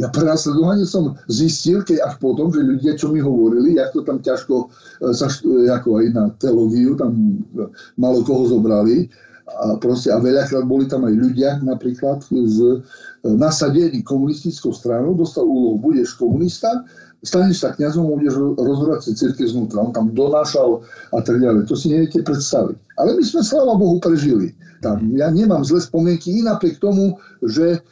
[0.00, 4.24] Ja prenasledovanie som zistil, keď až potom, že ľudia, čo mi hovorili, jak to tam
[4.24, 7.68] ťažko e, sa, e, ako aj na teológiu, tam e,
[8.00, 9.12] malo koho zobrali.
[9.52, 12.80] A, proste, a veľakrát boli tam aj ľudia, napríklad z
[13.20, 16.88] nasadení komunistickou stranou, dostal úlohu, budeš komunista,
[17.20, 19.84] staneš sa kniazom, budeš rozhodovať sa církev znútra.
[19.84, 20.80] On tam donášal
[21.12, 21.68] a tak ďalej.
[21.68, 22.80] To si neviete predstaviť.
[22.96, 24.56] Ale my sme, sláva Bohu, prežili.
[24.80, 26.42] Tam, ja nemám zlé spomienky, i
[26.80, 27.84] tomu, že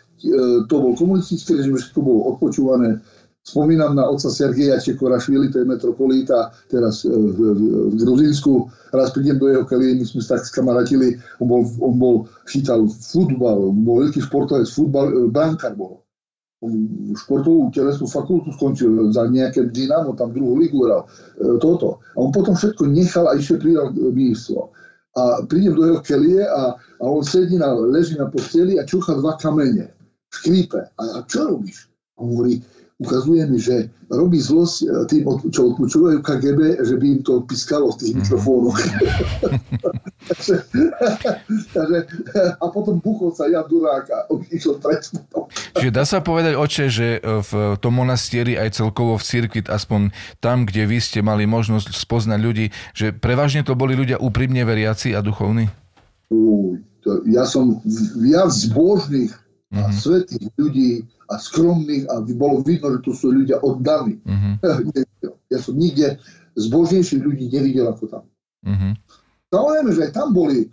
[0.68, 3.00] to bol komunistický režim, všetko bolo odpočúvané.
[3.40, 8.68] Spomínam na otca Sergeja Čekorašvili, to je metropolita teraz e, v, v, v Gruzínsku.
[8.92, 12.16] Raz prídem do jeho kelie, my sme sa tak skamaratili, on bol, on bol
[12.52, 16.04] chytal futbal, on bol veľký športovec, futbal, e, brankár bol.
[16.60, 16.68] On
[17.16, 21.08] športovú telesnú fakultu skončil za nejaké Dynamo, tam druhú ligu hral.
[21.56, 22.04] Toto.
[22.12, 24.68] A on potom všetko nechal a ešte pridal ministro.
[25.16, 29.16] A prídem do jeho kelie a, a on sedí na, leží na posteli a čúcha
[29.16, 29.88] dva kamene
[30.30, 30.80] škrípe.
[30.96, 31.90] A, a čo robíš?
[32.16, 32.62] Hovorí,
[33.00, 37.96] ukazuje mi, že robí zlosť e, tým, čo odpočúvajú KGB, že by im to piskalo
[37.96, 38.18] v tých mhm.
[38.20, 38.78] mikrofónoch.
[40.28, 40.54] takže,
[41.76, 41.98] takže,
[42.60, 44.18] a potom buchol sa ja durák a
[44.52, 45.24] išiel trestnú.
[45.80, 50.12] Čiže dá sa povedať, oče, že e, v tom monastieri aj celkovo v cirkvi, aspoň
[50.44, 55.16] tam, kde vy ste mali možnosť spoznať ľudí, že prevažne to boli ľudia úprimne veriaci
[55.16, 55.72] a duchovní?
[57.26, 57.80] ja som
[58.20, 59.32] viac zbožných
[59.70, 59.84] mm-hmm.
[59.84, 59.96] a mhm.
[59.96, 60.90] svetých ľudí
[61.30, 64.18] a skromných a bolo vidno, že to sú ľudia oddaní.
[64.26, 64.54] Mm-hmm.
[65.50, 66.22] Ja som nikde
[66.54, 68.24] zbožnejších ľudí nevidel ako tam.
[68.66, 68.92] Mm-hmm.
[69.50, 70.70] Samozrejme, že aj tam boli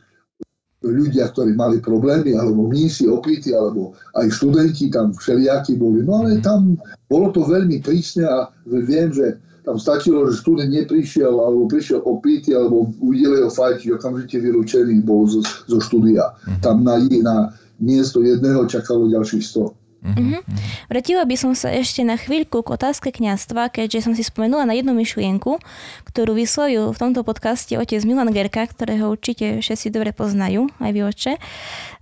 [0.86, 6.06] ľudia, ktorí mali problémy, alebo mnísi, opity, alebo aj študenti tam všelijakí boli.
[6.06, 6.78] No ale tam
[7.10, 12.56] bolo to veľmi prísne a viem, že tam stačilo, že študent neprišiel, alebo prišiel opity,
[12.56, 16.24] alebo uvideli ho fajči, okamžite vylúčený bol zo, zo štúdia.
[16.64, 19.88] Tam na, na miesto jedného čakalo ďalších 100.
[19.98, 20.40] Uh-huh.
[20.88, 24.78] Vrátila by som sa ešte na chvíľku k otázke kňastva, keďže som si spomenula na
[24.78, 25.58] jednu myšlienku,
[26.06, 31.02] ktorú vyslovil v tomto podcaste otec Milan Gerka, ktorého určite všetci dobre poznajú, aj vy
[31.02, 31.34] oče.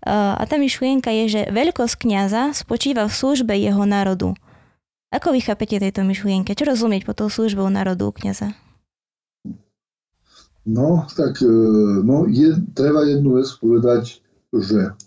[0.05, 4.35] A tá myšlienka je, že veľkosť kňaza spočíva v službe jeho národu.
[5.15, 6.51] Ako vy chápete tejto myšlienke?
[6.51, 8.51] Čo rozumieť po tou službou národu kňaza?
[10.65, 11.47] No, tak e,
[12.03, 14.97] no, je, treba jednu vec povedať, že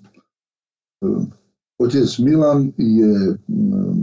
[1.79, 3.99] Otec Milan je mm,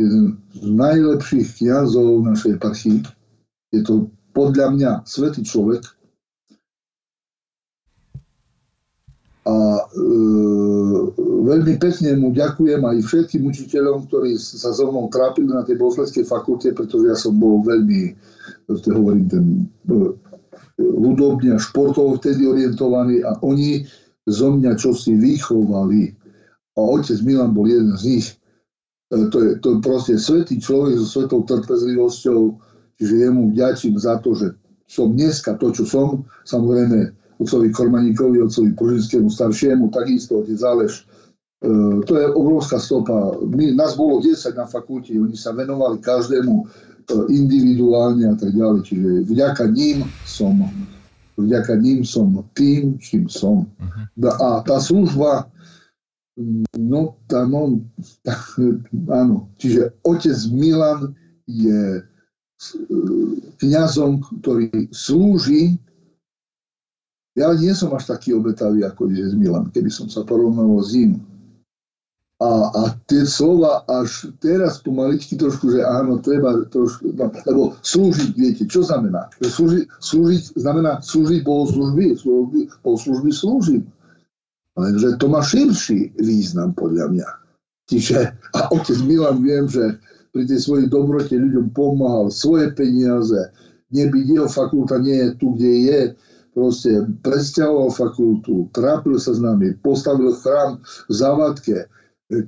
[0.00, 3.00] jeden z najlepších kniazov našej eparchii.
[3.72, 5.80] Je to podľa mňa svetý človek.
[9.48, 9.84] A e,
[11.24, 16.28] veľmi pekne mu ďakujem aj všetkým učiteľom, ktorí sa so mnou trápili na tej bosledskej
[16.28, 18.14] fakulte, pretože ja som bol veľmi,
[18.68, 19.44] to hovorím, ten
[19.88, 20.12] e,
[20.76, 23.88] hudobne a športovo vtedy orientovaný a oni
[24.30, 26.14] zo mňa čosi vychovali
[26.78, 28.26] a otec Milan bol jeden z nich.
[29.10, 32.40] E, to je, to je proste svetý človek so svetou trpezlivosťou,
[32.96, 34.54] čiže jemu vďačím za to, že
[34.90, 41.04] som dneska to, čo som, samozrejme otcovi Kormaníkovi, otcovi Požinskému staršiemu, takisto otec Záleš.
[41.60, 43.34] E, to je obrovská stopa.
[43.50, 46.64] My, nás bolo 10 na fakulte, oni sa venovali každému e,
[47.34, 48.80] individuálne a tak ďalej.
[48.86, 50.54] Čiže vďaka ním som,
[51.46, 53.68] vďaka ním som tým, čím som.
[53.78, 54.32] Uh-huh.
[54.40, 55.48] A tá služba,
[56.78, 57.84] No, tá, no,
[58.24, 58.32] tá,
[59.12, 59.50] áno.
[59.60, 61.12] Čiže otec Milan
[61.44, 62.02] je e,
[63.60, 65.76] kňazom, ktorý slúži.
[67.36, 71.20] Ja nie som až taký obetavý ako je Milan, keby som sa porovnal s ním.
[72.40, 78.32] A, a tie slova až teraz pomaličky trošku, že áno, treba trošku, no, lebo slúžiť,
[78.32, 79.28] viete, čo znamená?
[79.44, 83.84] Slúži, slúžiť znamená slúžiť bohoslužby, slúžiť, bohoslužby slúžim.
[84.80, 87.28] Lenže to má širší význam podľa mňa.
[87.92, 90.00] Čiže, a otec Milan viem, že
[90.32, 93.52] pri tej svojej dobrote ľuďom pomáhal svoje peniaze,
[93.92, 96.00] nebyť jeho fakulta nie je tu, kde je,
[96.56, 101.90] proste presťahoval fakultu, trápil sa s nami, postavil chrám v Zavadke,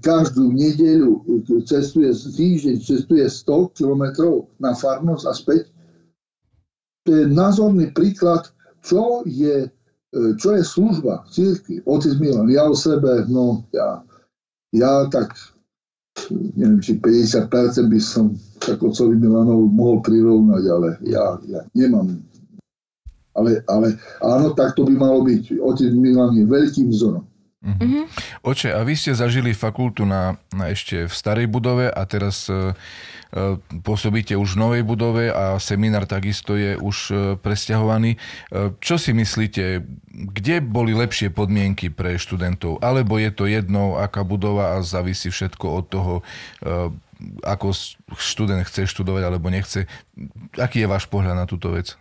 [0.03, 1.27] každú nedeľu
[1.67, 5.63] cestuje týždeň, cestuje 100 kilometrov na farnosť a späť.
[7.07, 8.47] To je názorný príklad,
[8.87, 9.67] čo je
[10.13, 11.81] E, čo je služba církvi?
[11.89, 14.05] Otec Milan, ja o sebe, no ja,
[14.77, 15.33] ja tak,
[16.53, 17.49] neviem, či 50%
[17.89, 22.21] by som tak otcovi Milanov mohol prirovnať, ale ja, ja nemám.
[23.33, 25.57] Ale, ale áno, tak to by malo byť.
[25.65, 27.25] Otec Milan je veľkým vzorom.
[27.63, 28.05] Mm-hmm.
[28.43, 32.75] Oče, a vy ste zažili fakultu na, na ešte v starej budove a teraz e,
[32.75, 33.55] e,
[33.87, 38.19] pôsobíte už v novej budove a seminár takisto je už e, presťahovaný.
[38.19, 39.79] E, čo si myslíte,
[40.11, 42.83] kde boli lepšie podmienky pre študentov?
[42.83, 46.91] Alebo je to jedno, aká budova a závisí všetko od toho, e,
[47.47, 47.71] ako
[48.19, 49.87] študent chce študovať alebo nechce.
[50.59, 51.95] Aký je váš pohľad na túto vec?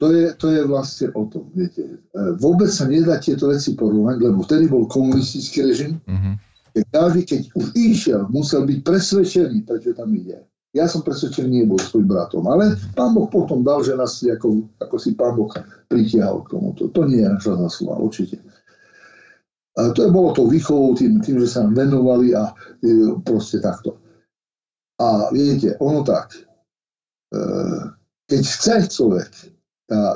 [0.00, 1.84] To je, to je vlastne o tom, viete.
[1.84, 1.96] E,
[2.40, 6.00] vôbec sa nedá tieto veci porovnať, lebo vtedy bol komunistický režim.
[6.08, 6.40] Uh-huh.
[6.88, 10.40] Každý, keď už išiel, musel byť presvedčený, prečo tam ide.
[10.72, 14.96] Ja som presvedčený nebol svojim bratom, ale pán Boh potom dal, že nás ako, ako
[14.96, 15.52] si pán Boh
[15.92, 16.72] pritiahol k tomu.
[16.80, 18.40] To, to nie je naša zásluha, určite.
[19.76, 23.60] A to je bolo to výchovou tým, tým, že sa nám venovali a e, proste
[23.60, 24.00] takto.
[24.96, 26.40] A viete, ono tak,
[27.34, 27.40] e,
[28.30, 29.30] keď chce človek,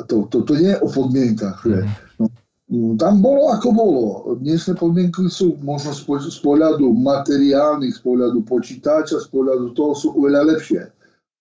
[0.07, 1.59] to, to, to nie je o podmienkach.
[1.67, 1.91] Že, mhm.
[2.23, 2.25] no,
[2.71, 4.05] mm, tam bolo ako bolo.
[4.39, 10.55] Dnešné podmienky sú možno z pohľadu materiálnych, z pohľadu počítača, z pohľadu toho sú oveľa
[10.55, 10.83] lepšie.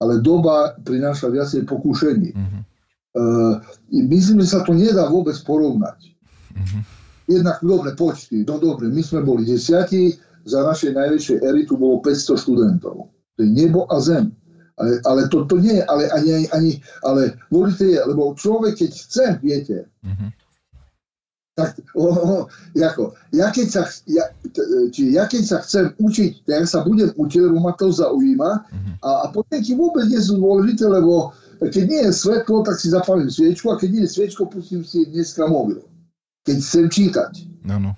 [0.01, 2.35] Ale doba prináša viacej pokúšení.
[2.35, 2.61] Uh-huh.
[3.13, 3.55] Uh,
[3.93, 6.11] myslím, že sa to nedá vôbec porovnať.
[6.57, 6.81] Uh-huh.
[7.29, 12.03] Jednak dobre počty, no dobre, my sme boli desiatí, za našej najväčšej ery tu bolo
[12.03, 13.07] 500 študentov.
[13.07, 14.35] To je nebo a zem.
[14.77, 16.71] Ale, ale to, to nie je, ale ani, ani,
[17.05, 20.29] ale dôležité je, lebo človek, keď chce, viete, mm-hmm.
[21.53, 22.37] tak o, o,
[22.81, 24.33] ako, ja keď sa, ja,
[24.89, 28.95] či ja keď sa chcem učiť, tak sa budem učiť, lebo ma to zaujíma mm-hmm.
[29.05, 31.37] a, a podmienky vôbec nie sú dôležité, lebo
[31.69, 35.05] keď nie je svetlo, tak si zapalím sviečku a keď nie je sviečko, pustím si
[35.05, 35.79] dneska mobil.
[36.43, 37.31] Keď chcem čítať.
[37.63, 37.95] No, no.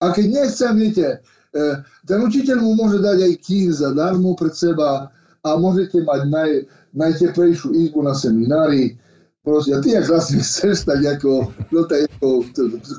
[0.00, 1.20] A keď nechcem, viete,
[1.52, 1.64] e,
[2.08, 5.12] ten učiteľ mu môže dať aj kníh zadarmo pred seba,
[5.44, 6.50] a môžete mať naj,
[6.96, 8.96] najteplejšiu izbu na seminári.
[9.44, 12.28] Proste, a ty jak raz chceš, tak ako, no to ako,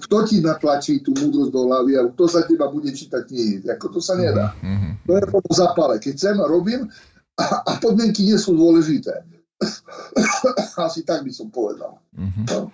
[0.05, 3.65] kto ti natlačí tú múdrosť do hlavy a kto sa teba bude čítať knihy.
[3.65, 4.53] Ako to sa nedá.
[4.61, 5.09] Mm-hmm.
[5.09, 5.97] To je po zapale.
[5.97, 6.85] Keď chcem, robím
[7.41, 9.25] a, a podmienky nie sú dôležité.
[10.85, 11.97] Asi tak by som povedal.
[12.13, 12.45] Mm-hmm.
[12.53, 12.69] No.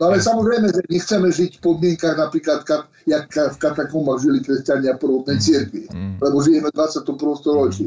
[0.00, 2.64] No ale samozrejme, že nechceme žiť v podmienkach napríklad,
[3.04, 5.44] jak v katakombách žili kresťania prvotnej mhm.
[5.44, 6.14] cirkvi, mm.
[6.24, 7.40] lebo žijeme v 21.
[7.40, 7.86] storočí.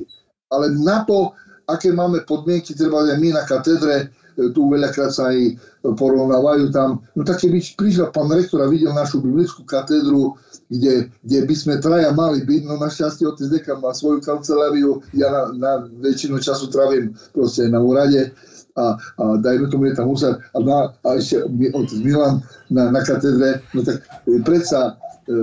[0.54, 1.36] Ale na to,
[1.68, 4.08] aké máme podmienky, treba aj my na katedre,
[4.40, 7.04] e, tu veľakrát sa aj porovnávajú tam.
[7.16, 10.36] No tak keby prišiel pán rektor a videl našu biblickú katedru,
[10.72, 15.32] kde, kde by sme traja mali byť, no našťastie otec dekan má svoju kanceláriu, ja
[15.32, 15.72] na, na
[16.04, 18.32] väčšinu času travím proste na úrade,
[18.78, 21.42] a, a dajme tomu je tam Husar a, na, a ešte
[21.74, 24.94] otec Milan na, na katedre, no tak e, predsa
[25.26, 25.36] e, e,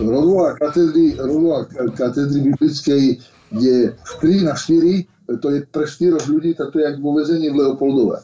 [0.00, 3.20] rodová katedry, rodová katedry biblickej
[3.58, 7.56] je 3 na 4, to je pre 4 ľudí, to je jak vo vezení v
[7.64, 8.18] Leopoldove.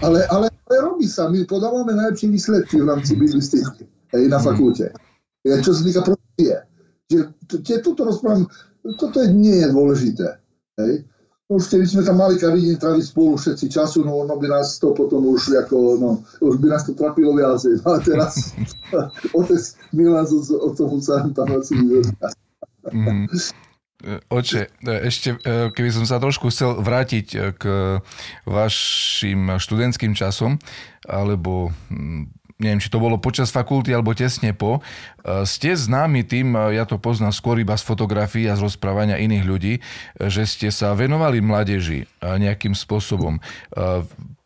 [0.00, 3.84] Ale, ale, ale robí sa, my podávame najlepšie výsledky v rámci biblistiky
[4.28, 4.92] na fakulte.
[5.44, 6.64] Čo sa týka profesie.
[7.84, 8.48] Toto rozprávam,
[8.96, 10.28] toto nie je dôležité.
[10.80, 11.04] Hej.
[11.50, 14.48] No už keby sme tam mali každý deň traviť spolu všetci času, no ono by
[14.48, 17.76] nás to potom už ako, no, už by nás to trapilo viacej.
[17.84, 18.56] No, ale teraz
[19.36, 19.60] otec
[19.92, 21.76] Milan s otcom Husárom tam asi.
[24.30, 27.62] Oče, ešte e, keby som sa trošku chcel vrátiť e, k
[28.44, 30.58] vašim študentským časom,
[31.06, 31.70] alebo
[32.62, 34.78] neviem, či to bolo počas fakulty alebo tesne po.
[34.78, 34.80] E,
[35.42, 39.44] ste známi tým, e, ja to poznám skôr iba z fotografií a z rozprávania iných
[39.44, 39.80] ľudí, e,
[40.30, 43.42] že ste sa venovali mládeži nejakým spôsobom.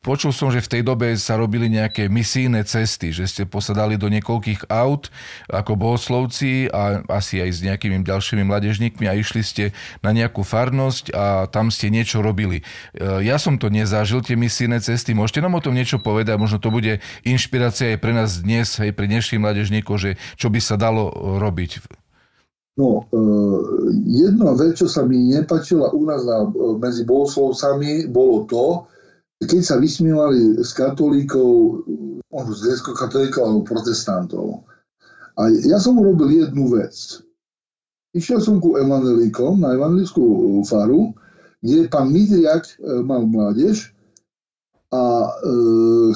[0.06, 4.06] Počul som, že v tej dobe sa robili nejaké misijné cesty, že ste posadali do
[4.06, 5.10] niekoľkých aut
[5.50, 9.64] ako bohoslovci a asi aj s nejakými ďalšími mladežníkmi a išli ste
[10.06, 12.62] na nejakú farnosť a tam ste niečo robili.
[13.02, 15.10] Ja som to nezažil, tie misijné cesty.
[15.10, 16.38] Môžete nám o tom niečo povedať?
[16.38, 20.62] Možno to bude inšpirácia aj pre nás dnes, aj pre dnešných mladežníkov, že čo by
[20.62, 21.10] sa dalo
[21.42, 21.82] robiť.
[22.78, 23.26] No, e,
[24.06, 26.46] jedna vec, čo sa mi nepačila u nás na,
[26.78, 28.86] medzi bohoslovcami, bolo to,
[29.44, 31.84] keď sa vysmievali z katolíkov,
[32.32, 34.64] z grecko-katolíkov alebo protestantov.
[35.36, 37.20] A ja som urobil jednu vec.
[38.16, 40.24] Išiel som ku evangelíkom na evangelickú
[40.64, 41.12] faru,
[41.60, 43.92] kde pán Midriak e, mal mládež
[44.88, 45.52] a e,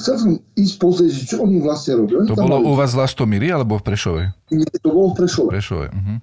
[0.01, 2.25] chcel som ísť pozrieť, čo oni vlastne robia.
[2.25, 2.65] Oni to bolo mali...
[2.65, 4.21] u vás v Lastomíri alebo v Prešove?
[4.49, 5.49] Nie, to bolo v Prešove.
[5.53, 5.87] Prešove.
[5.93, 6.17] Uh-huh.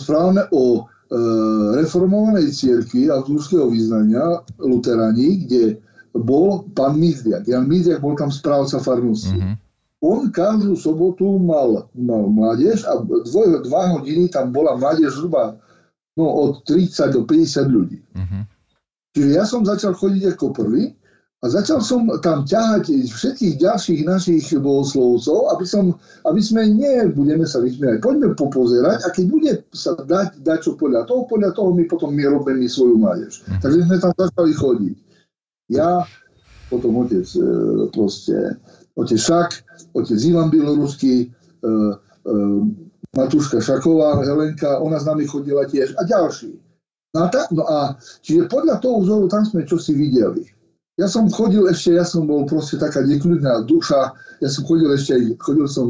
[0.00, 0.80] Správame o e,
[1.76, 3.20] reformovanej cirkvi a
[3.68, 7.46] význania Luterani, kde bol pán Mizdiak.
[7.46, 9.38] Jan Mizdiak bol tam správca farnosti.
[9.38, 9.56] Mm-hmm.
[10.00, 15.60] On každú sobotu mal, mal mládež a dvoj, dva hodiny tam bola mládež zhruba
[16.16, 18.00] no, od 30 do 50 ľudí.
[18.16, 18.42] Mm-hmm.
[19.12, 20.96] Čiže ja som začal chodiť ako prvý
[21.40, 25.96] a začal som tam ťahať všetkých ďalších našich bohoslovcov, aby, som,
[26.28, 30.76] aby sme nie budeme sa vysmievať, poďme popozerať a keď bude sa dať, dať čo
[30.76, 33.40] podľa toho, podľa toho my potom my robíme svoju mládež.
[33.44, 33.60] Mm-hmm.
[33.60, 34.96] Takže sme tam začali chodiť.
[35.70, 36.02] Ja,
[36.66, 37.46] potom otec e,
[37.94, 38.58] proste,
[38.98, 39.50] otec Šak,
[39.94, 41.28] otec Ivan Bieloruský, e,
[41.66, 42.34] e,
[43.14, 46.58] Matúška Šaková, Helenka, ona s nami chodila tiež a ďalší.
[47.14, 50.46] No a, ta, no a čiže podľa toho vzoru tam sme čo si videli.
[50.94, 55.34] Ja som chodil ešte, ja som bol proste taká nekľudná duša, ja som chodil ešte,
[55.42, 55.86] chodil som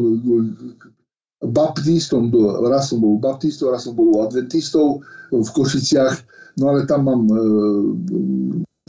[1.41, 2.33] baptistom,
[2.69, 6.25] raz som bol baptistov, raz som bol adventistov v Košiciach,
[6.57, 7.23] no ale tam mám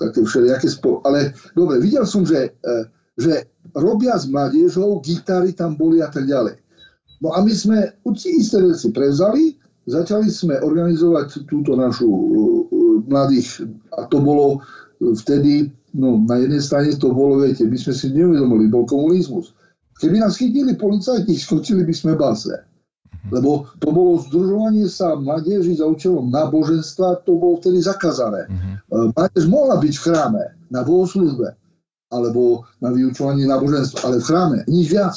[0.02, 1.06] také všelijaké spo...
[1.06, 2.74] Ale dobre, videl som, že, e,
[3.22, 3.46] že
[3.78, 6.58] robia s mladiežou, gitary tam boli a tak ďalej.
[7.22, 9.54] No a my sme isté veci prevzali,
[9.86, 12.26] začali sme organizovať túto našu uh,
[13.06, 13.62] mladých,
[13.94, 14.66] a to bolo
[14.98, 19.54] vtedy, no na jednej strane to bolo, viete, my sme si neuvedomili, bol komunizmus.
[20.02, 22.58] Keby nás chytili policajti, skočili by sme base.
[23.30, 28.50] Lebo to bolo združovanie sa mladieži za účelom náboženstva, to bolo vtedy zakázané.
[28.50, 29.14] Uh-huh.
[29.14, 31.54] Mládež mohla byť v chráme, na bohoslužbe,
[32.10, 35.16] alebo na vyučovanie náboženstva, ale v chráme, nič viac.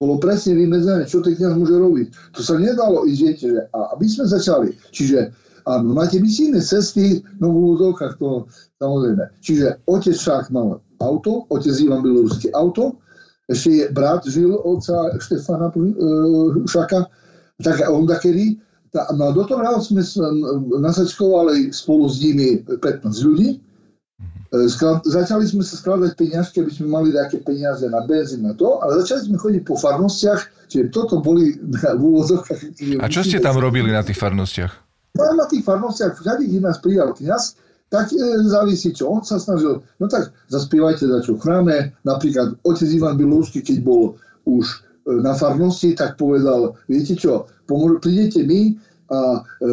[0.00, 2.06] Bolo presne vymedzené, čo ten kniaz môže robiť.
[2.36, 4.68] To sa nedalo ísť, viete, že a aby sme začali.
[4.96, 5.28] Čiže
[5.68, 8.48] áno, máte misijné cesty, no v úvodovkách to
[8.80, 9.28] samozrejme.
[9.44, 12.96] Čiže otec Šák mal auto, otec Ivan Bieloruský auto,
[13.50, 15.92] ešte je brat žil otca Štefana e,
[16.70, 17.10] Šaka,
[17.60, 18.58] tak on takedy,
[18.90, 20.02] tá, no do toho sme
[20.82, 23.62] nasačkovali spolu s nimi 15 ľudí.
[24.20, 24.66] Mhm.
[24.66, 28.82] Sklad, začali sme sa skladať peniažky, aby sme mali také peniaze na benzín na to,
[28.82, 31.54] ale začali sme chodiť po farnostiach, čiže toto boli
[32.00, 32.60] v úvodzovkách.
[32.98, 34.90] A čo ste tam robili na tých farnostiach?
[35.18, 37.58] No, na tých farnostiach, všade, kde nás prijal kniaz,
[37.90, 39.10] tak e, závisí čo.
[39.10, 41.76] On sa snažil, no tak zaspievajte za čo v chráme.
[42.06, 44.14] Napríklad otec Ivan Bilovský, keď bol
[44.46, 44.74] už e,
[45.18, 48.78] na farnosti, tak povedal, viete čo, pomôž, prídete my
[49.10, 49.68] a e,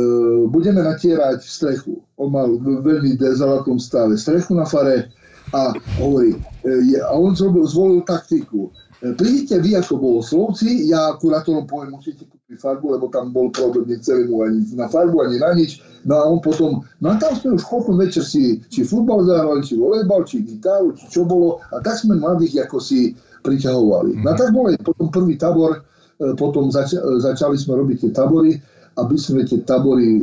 [0.49, 2.01] budeme natierať strechu.
[2.17, 5.13] On mal v veľmi dezolátnom stave strechu na fare
[5.53, 6.33] a hovorí,
[6.65, 8.73] e, a on zrobil, zvolil taktiku.
[9.05, 12.25] E, prídite vy ako bolo slovci, ja kurátorom poviem, musíte
[12.55, 15.83] farbu, lebo tam bol problém, nechceli mu ani na farbu, ani na nič.
[16.07, 19.59] No a on potom, no a tam sme už potom večer si, či futbal zahrali,
[19.59, 21.59] či volejbal, či gitaru, či čo bolo.
[21.75, 23.11] A tak sme mladých ako si
[23.43, 24.23] priťahovali.
[24.23, 25.83] No a tak bol aj potom prvý tábor,
[26.23, 28.55] e, potom zač- začali sme robiť tie tábory
[28.97, 30.17] aby sme tie tabory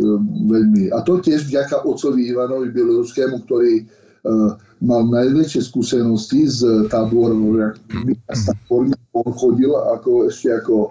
[0.51, 0.91] veľmi...
[0.91, 7.55] A to tiež vďaka ocovi Ivanovi Bieloruskému, ktorý uh, mal najväčšie skúsenosti s táborom,
[9.15, 10.91] on chodil ako, ešte ako,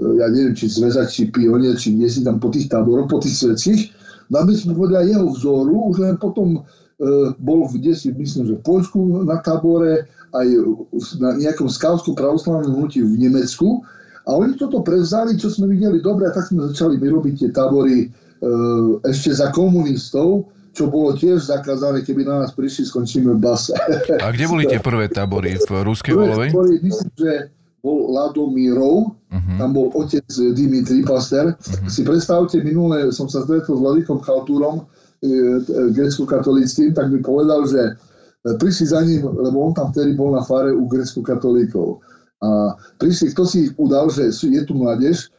[0.00, 3.38] ja neviem, či zväzak, či pionier, či kde si tam po tých táboroch, po tých
[3.38, 3.82] svetských.
[4.32, 8.54] No aby sme podľa jeho vzoru, už len potom uh, bol kde si, myslím, že
[8.58, 10.46] v Poľsku na tábore, aj
[11.22, 13.84] na nejakom skautskom pravoslavnom hnutí v Nemecku,
[14.24, 17.96] a oni toto prevzali, čo sme videli dobre, a tak sme začali vyrobiť tie tábory
[18.00, 18.16] e,
[19.04, 23.76] ešte za komunistov, čo bolo tiež zakázané, keby na nás prišli, skončíme v base.
[24.16, 25.60] A kde boli tie prvé tábory?
[25.60, 26.50] V Ruskej Volovej?
[26.80, 27.52] Myslím, že
[27.84, 29.56] bol Ladomírov, uh-huh.
[29.60, 30.24] tam bol otec
[30.56, 31.52] Dimitri Paster.
[31.52, 31.88] Uh-huh.
[31.92, 34.88] Si predstavte, minule som sa stretol s Vladikom Chaltúrom,
[35.20, 37.92] e, e, grecko-katolickým, tak mi povedal, že
[38.44, 42.00] prišli za ním, lebo on tam vtedy bol na fare u grecko-katolíkov
[42.44, 45.32] a prišli, kto si ich udal, že je tu mládež,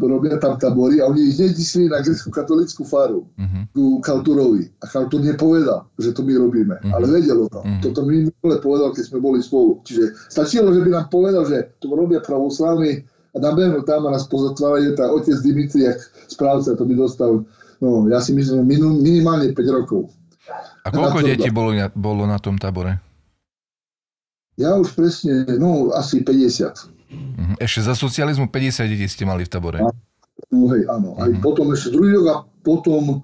[0.00, 3.68] robia tam tabory a oni ich nedisli na grecku katolickú faru, uh-huh.
[3.76, 4.72] ku Chalturovi.
[4.80, 6.96] A Chaltur nepovedal, že to my robíme, uh-huh.
[6.96, 7.68] ale vedel o tom.
[7.68, 7.80] Uh-huh.
[7.84, 9.84] Toto mi minule povedal, keď sme boli spolu.
[9.84, 14.24] Čiže stačilo, že by nám povedal, že to robia pravoslavní a nabehnú tam a nás
[14.26, 16.00] pozatvárajú, tá otec Dimitri, jak
[16.32, 17.44] správca, to by dostal,
[17.84, 18.64] no ja si myslím,
[19.04, 20.08] minimálne 5 rokov.
[20.82, 22.96] A koľko detí bolo, bolo na tom tabore?
[24.56, 26.99] Ja už presne, no asi 50.
[27.10, 27.54] Mhm.
[27.58, 29.78] Ešte za socializmu 50 detí ste mali v tabore.
[30.48, 31.18] No hej, áno.
[31.20, 31.42] Aj uh-huh.
[31.42, 33.22] potom ešte druhý rok a potom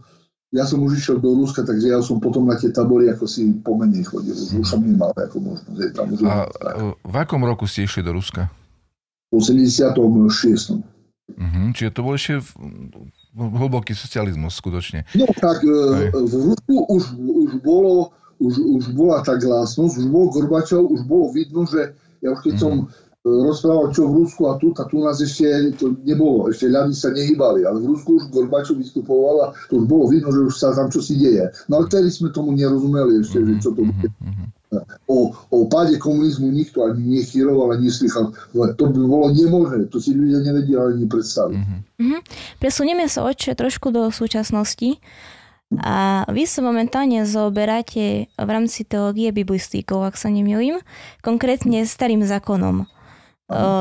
[0.55, 3.51] ja som už išiel do Ruska, takže ja som potom na tie tabory ako si
[3.65, 4.37] pomenej chodil.
[4.37, 5.79] Už som nemal ako možnosť.
[5.97, 6.47] Tam už a
[6.93, 8.53] v akom roku ste išli do Ruska?
[9.33, 9.91] V 86.
[11.27, 11.67] Uh-huh.
[11.75, 12.39] Čiže to bol ešte
[13.35, 15.03] hlboký socializmus skutočne.
[15.19, 16.15] No tak Hej.
[16.15, 21.33] v Rusku už, už bolo už, už bola tá glásnosť, už bol Gorbačov, už bolo
[21.33, 22.87] vidno, že ja už keď som mhm.
[22.87, 26.95] e, rozprával, čo v Rusku a tu, a tu nás ešte to nebolo, ešte ľady
[26.95, 30.55] sa nehybali, ale v Rusku už Gorbačov vystupoval a to už bolo vidno, že už
[30.55, 31.51] sa tam čosi deje.
[31.67, 34.09] No ale vtedy sme tomu nerozumeli ešte, že čo to mhm, bude.
[34.23, 34.45] Mhm,
[35.11, 38.31] o, o páde komunizmu nikto ani nechyroval, ani neslychal.
[38.55, 41.59] To by bolo nemožné, to si ľudia nevedeli ani predstaviť.
[41.59, 42.21] Mm-hmm.
[42.63, 45.03] Presunieme sa oče trošku do súčasnosti.
[45.83, 50.79] A vy sa momentálne zaoberáte v rámci teológie biblistíkov, ak sa nemýlim,
[51.27, 52.87] konkrétne starým zákonom.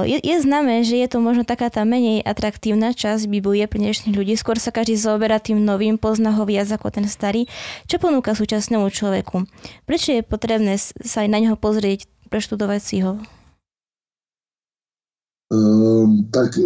[0.06, 4.14] Je, je známe, že je to možno taká tá menej atraktívna časť Biblie pre dnešných
[4.14, 4.38] ľudí.
[4.38, 7.50] Skôr sa každý zaoberá tým novým, pozná ho viac ako ten starý.
[7.90, 9.50] Čo ponúka súčasnému človeku?
[9.90, 13.18] Prečo je potrebné sa aj na neho pozrieť, preštudovať si ho?
[15.50, 16.66] Um, tak e,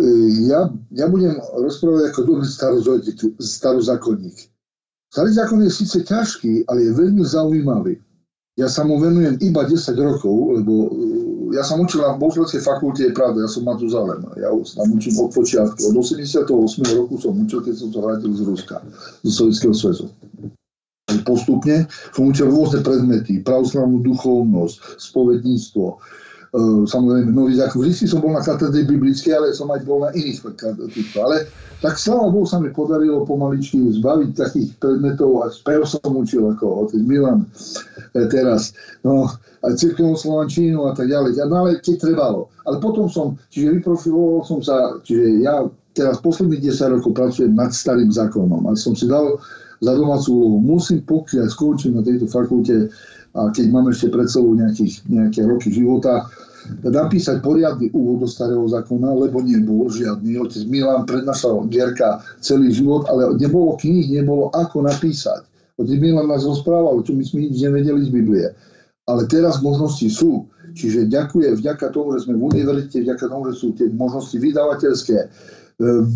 [0.51, 2.47] ja, ja budem rozprávať ako dobrý
[3.39, 4.37] starozákonník.
[5.07, 7.95] Starý zákon je síce ťažký, ale je veľmi zaujímavý.
[8.59, 10.91] Ja sa mu venujem iba 10 rokov, lebo
[11.53, 14.21] ja som učil na Bohoslovskej fakulte, je pravda, ja som Matuzalem.
[14.37, 15.79] Ja tam učím od počiatku.
[15.89, 16.45] Od 88
[16.95, 18.77] roku som učil, keď som sa vrátil z Ruska,
[19.25, 20.05] zo Sovjetského svezu.
[21.25, 25.85] Postupne som učil rôzne predmety, pravoslavnú duchovnosť, spovedníctvo,
[26.89, 27.85] samozrejme nový zákon.
[27.85, 30.41] Vždy som bol na katedre biblickej, ale som aj bol na iných
[30.89, 31.17] týchto.
[31.21, 31.45] Ale
[31.79, 36.89] tak sláva Bohu sa mi podarilo pomaličky zbaviť takých predmetov a spev som učil ako
[36.89, 37.45] otec Milan
[38.17, 38.73] e, teraz.
[39.05, 39.29] No,
[39.63, 41.39] a cirkevnú slovančínu a tak ďalej.
[41.45, 42.49] No ale keď trebalo.
[42.65, 47.75] Ale potom som, čiže vyprofiloval som sa, čiže ja teraz posledných 10 rokov pracujem nad
[47.75, 49.37] starým zákonom a som si dal
[49.79, 50.57] za domácu úlohu.
[50.59, 52.91] Musím, pokiaľ skončím na tejto fakulte
[53.37, 56.25] a keď mám ešte pred sebou nejakých, nejaké roky života,
[56.85, 60.37] napísať poriadny úvod do starého zákona, lebo nebol žiadny.
[60.37, 65.45] Otec Milan prednášal Gerka celý život, ale nebolo kníh, nebolo ako napísať.
[65.79, 68.45] Otec Milan nás rozprával, čo my sme nič nevedeli z Biblie.
[69.09, 70.45] Ale teraz možnosti sú.
[70.77, 75.17] Čiže ďakujem vďaka tomu, že sme v univerzite, vďaka tomu, že sú tie možnosti vydavateľské,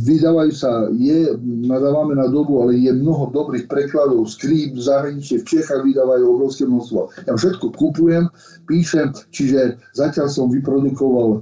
[0.04, 5.48] Vydávajú sa, je, nadávame na dobu, ale je mnoho dobrých prekladov, skrýp v zahraničí, v
[5.48, 7.32] Čechách vydávajú obrovské množstvo.
[7.32, 8.28] Ja všetko kupujem,
[8.68, 11.42] píšem, čiže zatiaľ som vyprodukoval e,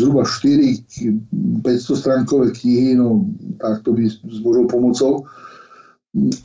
[0.00, 3.28] zhruba 4 500 stránkové knihy, no
[3.60, 5.28] tak to by s Božou pomocou.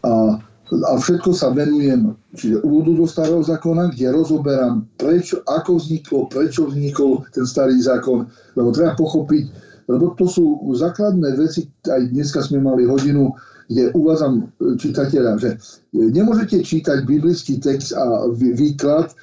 [0.03, 6.32] A a všetko sa venujem čiže úvodu do starého zákona, kde rozoberám, prečo, ako vzniklo,
[6.32, 9.51] prečo vznikol ten starý zákon, lebo treba pochopiť,
[9.92, 13.36] lebo to sú základné veci, aj dneska sme mali hodinu,
[13.72, 15.50] kde uvádzam čitateľa, že
[15.96, 19.16] nemôžete čítať biblický text a výklad e,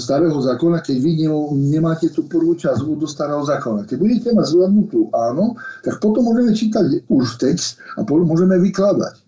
[0.00, 1.10] starého zákona, keď vy
[1.52, 3.84] nemáte tú prvú časť do starého zákona.
[3.84, 9.20] Keď budete mať zvládnutú áno, tak potom môžeme čítať už text a potom môžeme vykladať.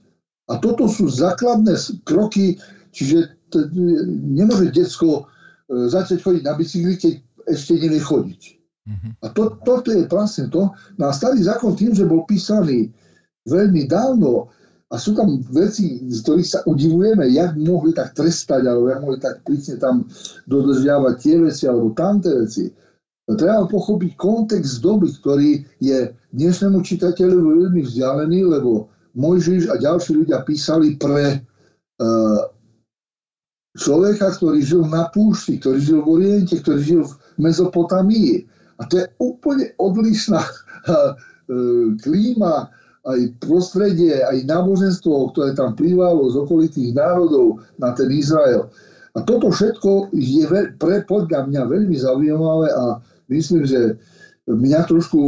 [0.49, 1.77] A toto sú základné
[2.09, 2.57] kroky,
[2.93, 3.37] čiže
[4.33, 5.29] nemôže detsko
[5.69, 7.13] e, začať chodiť na bicykli, keď
[7.53, 8.64] ešte nevie chodiť.
[8.85, 9.13] Mm-hmm.
[9.25, 10.69] A to, toto je vlastne to.
[11.01, 12.93] No starý zákon tým, že bol písaný
[13.49, 14.53] veľmi dávno
[14.93, 19.19] a sú tam veci, z ktorých sa udivujeme, jak mohli tak trestať, alebo jak mohli
[19.19, 20.05] tak prísne tam
[20.47, 22.69] dodržiavať tie veci, alebo tamté veci.
[23.25, 30.45] Treba pochopiť kontext doby, ktorý je dnešnému čitateľovi veľmi vzdialený, lebo Mojžiš a ďalší ľudia
[30.45, 32.41] písali pre uh,
[33.75, 38.47] človeka, ktorý žil na púšti, ktorý žil v Oriente, ktorý žil v Mezopotamii.
[38.79, 41.15] A to je úplne odlišná uh,
[42.05, 42.71] klíma,
[43.05, 48.73] aj prostredie, aj náboženstvo, ktoré tam plývalo z okolitých národov na ten Izrael.
[49.15, 50.49] A toto všetko je
[50.81, 52.99] pre podľa mňa veľmi zaujímavé a
[53.29, 54.01] myslím, že
[54.49, 55.21] mňa trošku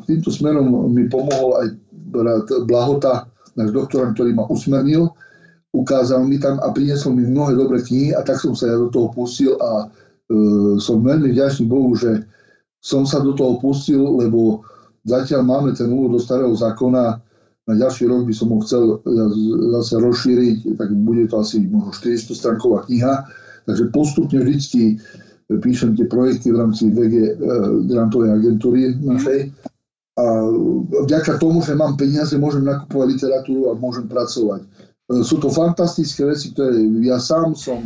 [0.00, 1.66] k týmto smerom mi pomohol aj
[2.10, 5.12] brat Blahota, náš doktorant, ktorý ma usmernil,
[5.76, 8.90] ukázal mi tam a priniesol mi mnohé dobré knihy a tak som sa ja do
[8.90, 12.26] toho pustil a e, som veľmi vďačný Bohu, že
[12.84, 14.60] som sa do toho pustil, lebo
[15.08, 17.16] zatiaľ máme ten úvod do starého zákona,
[17.64, 19.00] na ďalší rok by som ho chcel
[19.72, 23.24] zase rozšíriť, tak bude to asi možno 400 stránková kniha,
[23.64, 25.00] takže postupne vždycky
[25.48, 27.32] píšem tie projekty v rámci VG e,
[27.88, 29.48] grantovej agentúry našej.
[30.20, 30.24] A
[31.08, 34.60] vďaka tomu, že mám peniaze, môžem nakupovať literatúru a môžem pracovať.
[34.60, 34.68] E,
[35.24, 37.80] sú to fantastické veci, ktoré ja sám som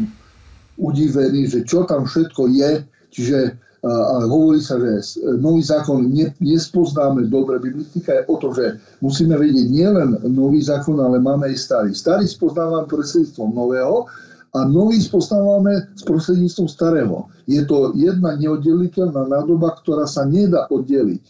[0.78, 2.70] udivený, že čo tam všetko je,
[3.14, 3.38] čiže
[3.86, 7.62] a hovorí sa, že nový zákon ne, nespoznáme dobre.
[7.62, 11.90] Biblistika je o to, že musíme vedieť nielen nový zákon, ale máme aj starý.
[11.94, 14.10] Starý spoznávame prostredníctvom nového
[14.58, 17.30] a nový spoznávame s prostredníctvom starého.
[17.46, 21.22] Je to jedna neoddeliteľná nádoba, ktorá sa nedá oddeliť.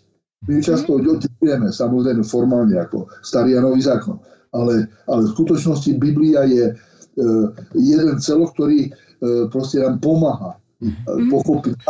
[0.49, 4.16] My často oddelujeme, samozrejme formálne ako starý a nový zákon.
[4.57, 6.74] Ale, ale v skutočnosti Biblia je e,
[7.76, 8.90] jeden celok, ktorý e,
[9.53, 10.57] proste nám pomáha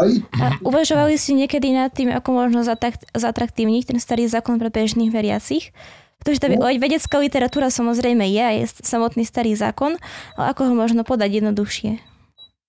[0.01, 0.11] aj.
[0.33, 2.65] A uvažovali ste niekedy nad tým, ako možno
[3.13, 5.77] zatraktívniť ten starý zákon pre bežných veriacich?
[6.19, 6.67] Pretože tá no.
[6.67, 9.95] vedecká literatúra samozrejme je a je samotný starý zákon,
[10.35, 12.01] ale ako ho možno podať jednoduchšie?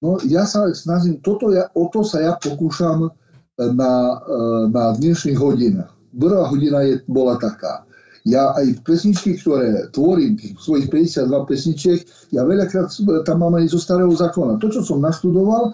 [0.03, 3.09] No ja sa snažím, toto ja, o to sa ja pokúšam
[3.57, 5.91] na, eh, na dnešných hodinách.
[6.13, 7.88] Prvá hodina je, bola taká.
[8.28, 11.99] Ja aj pesničky, ktoré tvorím, svojich 52 pesničiek,
[12.36, 12.91] ja veľakrát
[13.24, 14.59] tam mám aj zo starého zákona.
[14.59, 15.74] To, čo som naštudoval,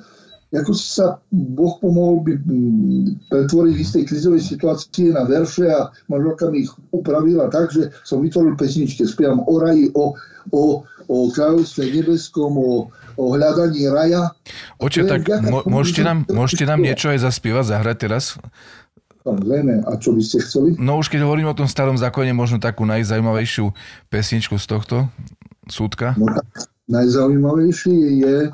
[0.59, 2.33] ako si sa Boh pomohol by
[3.29, 8.21] pretvoriť v istej krizovej situácii na verše a manželka mi ich upravila tak, že som
[8.21, 10.13] vytvoril pesničke, spievam o raji, o,
[10.53, 10.63] o,
[11.09, 12.87] o kráľovstve nebeskom, o,
[13.17, 14.31] o hľadaní raja.
[14.79, 15.27] Oče, tak
[15.65, 18.23] môžete, nám, môžete nám niečo aj zaspievať, zahrať teraz?
[19.25, 20.77] Samozrejme, a čo by ste chceli?
[20.77, 23.73] No už keď hovorím o tom starom zákone, možno takú najzaujímavejšiu
[24.13, 25.09] pesničku z tohto
[25.65, 26.13] súdka.
[26.13, 26.29] No,
[26.85, 28.53] najzaujímavejší je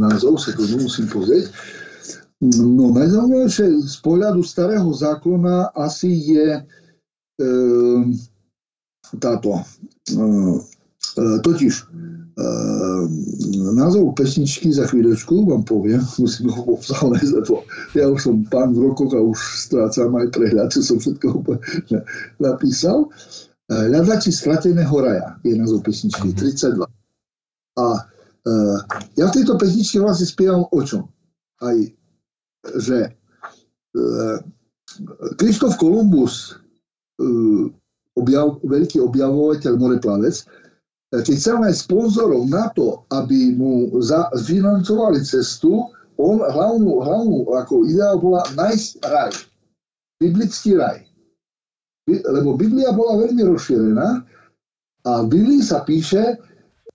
[0.00, 1.52] názov, sekundu musím pozrieť.
[2.40, 6.62] No najzaujímavejšie z pohľadu starého zákona asi je e,
[9.20, 9.62] táto e,
[11.44, 11.84] totiž e,
[13.76, 17.60] názov pesničky za chvíľočku vám poviem, musím ho obsahnuť, lebo
[17.92, 21.44] ja už som pán v rokoch a už strácam aj prehľad, čo som všetko
[22.48, 23.12] napísal.
[23.70, 26.89] Hľadači skrateného raja je názov pesničky, 32.
[27.80, 27.84] A
[29.16, 31.08] ja v tejto pesničke vlastne spievam o čom?
[31.64, 31.76] Aj,
[32.76, 33.16] že
[35.40, 36.60] Krištof Kolumbus,
[38.16, 40.44] objav, veľký objavovateľ moreplavec,
[41.10, 43.90] keď chcel nájsť sponzorov na to, aby mu
[44.46, 49.32] financovali cestu, on hlavnú, hlavnú ako ideál bola nájsť raj.
[50.20, 51.00] Biblický raj.
[52.06, 54.08] Lebo Biblia bola veľmi rozšírená
[55.08, 56.36] a v Biblii sa píše,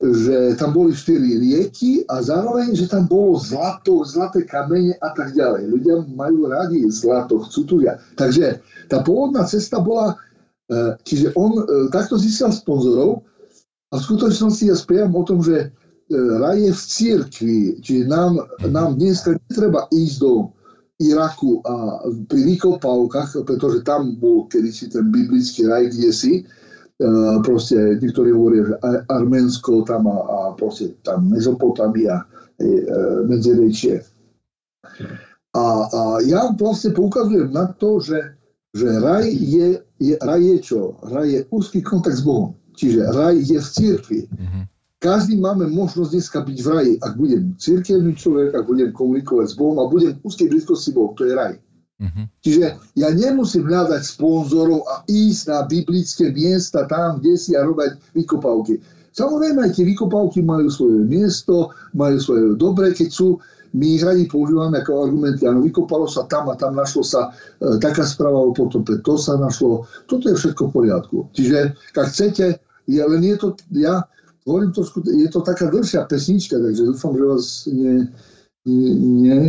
[0.04, 5.32] že tam boli štyri rieky a zároveň, že tam bolo zlato, zlaté kamene a tak
[5.32, 5.72] ďalej.
[5.72, 8.04] Ľudia majú radi zlato, chcú tu viac.
[8.20, 8.60] Takže
[8.91, 10.20] tá pôvodná cesta bola,
[10.68, 11.64] e, čiže on e,
[11.96, 13.24] takto získal sponzorov
[13.91, 15.68] a v skutočnosti ja spievam o tom, že e,
[16.14, 20.52] raj je v církvi, čiže nám, nám dnes netreba ísť do
[20.96, 26.34] Iraku a pri vykopávkach, pretože tam bol kedysi ten biblický raj, kde si,
[27.43, 28.76] proste niektorí hovoria, že
[29.12, 32.24] Arménsko tam a, a proste tam Mezopotamia,
[32.56, 32.68] e,
[33.28, 34.00] medzirečie.
[35.56, 38.36] A, a ja vlastne poukazujem na to, že,
[38.76, 41.00] že raj, je, je, raj je čo?
[41.04, 42.56] Raj je úzky kontakt s Bohom.
[42.76, 44.22] Čiže raj je v církvi.
[44.28, 44.64] Mm-hmm.
[45.00, 46.93] Každý máme možnosť dneska byť v raji.
[47.04, 51.12] Ak budem církevný človek, ak budem komunikovať s Bohom a budem v úzkej blízkosti Bohu,
[51.16, 51.60] to je raj.
[51.96, 52.28] Uh-huh.
[52.43, 58.12] Čiže ja nemusím hľadať sponzorov a ísť na biblické miesta tam, kde si a robiť
[58.12, 58.84] vykopávky.
[59.16, 63.39] Samozrejme, aj tie vykopávky majú svoje miesto, majú svoje dobre, keď sú,
[63.72, 67.32] my ich radi používame ako argumenty, áno, vykopalo sa tam a tam našlo sa
[67.64, 71.18] e, taká správa o potope, to sa našlo, toto je všetko v poriadku.
[71.32, 72.60] Čiže, ak chcete,
[72.91, 74.04] je, len je to, ja
[74.43, 77.96] hovorím to, je to taká dlhšia pesnička, takže dúfam, že vás nie,
[78.68, 79.39] nie, nie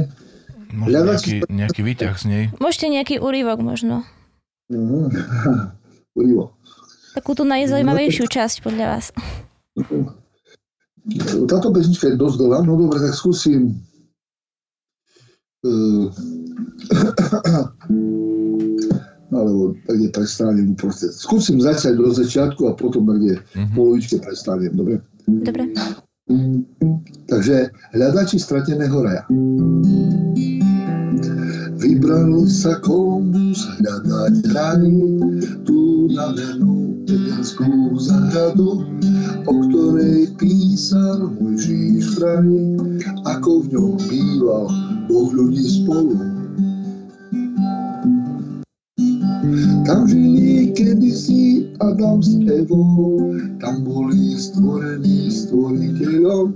[0.72, 2.44] Možno nejaký, nejaký výťah z nej.
[2.58, 4.02] Môžete nejaký úryvok možno.
[4.70, 5.08] Uh-huh.
[6.18, 6.52] úryvok.
[7.14, 9.12] Takú tú najzaujímavejšiu časť podľa vás.
[11.46, 13.78] Táto pesnička je dosť dlhá, no dobre, tak skúsim
[15.62, 16.10] uh,
[19.36, 21.14] alebo je prestanem uprostred.
[21.14, 23.70] Skúsim začať do začiatku a potom je uh-huh.
[23.74, 24.98] polovičke prestanem, dobre?
[25.26, 25.74] Dobre.
[26.26, 29.22] Takže hľadači strateného raja.
[31.78, 34.82] Vybral sa Kolumbus hľadať raj,
[35.62, 38.82] tú navenú edenskú záhradu,
[39.46, 42.50] o ktorej písal Mojžíš vraj,
[43.22, 44.66] ako v ňom býval
[45.06, 46.36] Boh ľudí spolu.
[49.87, 56.51] Tam žili kedysi Adam s Evou, tam boli stvorení stvoriteľom,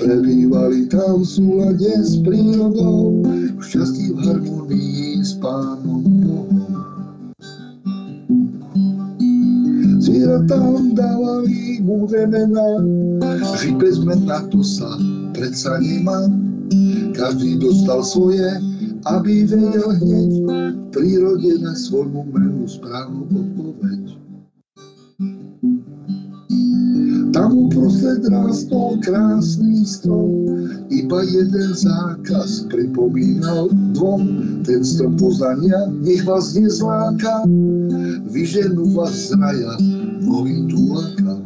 [0.00, 6.64] prebývali tam v súlade s prírodou, v šťastí v harmonii s Pánom Bohom.
[10.00, 12.80] Zvieratám dávali múdre mená,
[13.60, 14.96] žiť bez mena to sa
[15.36, 16.32] predsa nemá.
[17.12, 18.48] Každý dostal svoje,
[19.06, 20.32] aby vedel hneď
[20.90, 24.02] prírode na svojmu menu správnu odpoveď.
[27.30, 30.48] Tam uprostred rástol krásny strom,
[30.88, 34.22] iba jeden zákaz pripomínal dvom.
[34.64, 37.44] Ten strom poznania nech vás nezláka,
[38.32, 39.72] vyženú vás z raja
[40.24, 41.38] novým túlaka.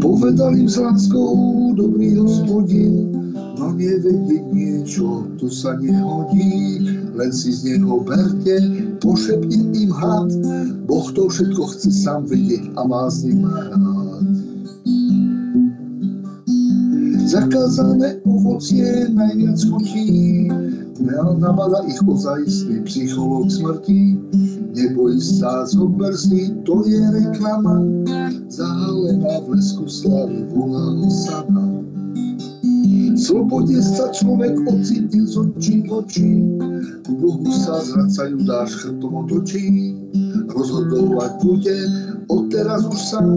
[0.00, 1.36] Povedal im s láskou
[1.76, 3.13] dobrý hospodin,
[3.74, 6.78] no nevedieť niečo, to sa nehodí,
[7.10, 8.56] len si z neho berte,
[9.02, 10.30] pošepne im had,
[10.86, 14.26] Boh to všetko chce sám vedieť a má z ním rád.
[17.24, 20.46] Zakázané ovocie najviac chutí,
[21.42, 24.22] nabada ich ozajstný psychológ smrti.
[24.74, 27.82] Neboj sa, zober si, to je reklama,
[28.50, 31.73] zahalená v lesku slavy volá Osana.
[33.14, 36.28] Slobode sa človek ocitne z očí v oči,
[37.06, 39.94] ku Bohu sa zracajú dáš chrbtom otočí.
[40.50, 41.76] Rozhodovať bude
[42.26, 43.30] odteraz už sám,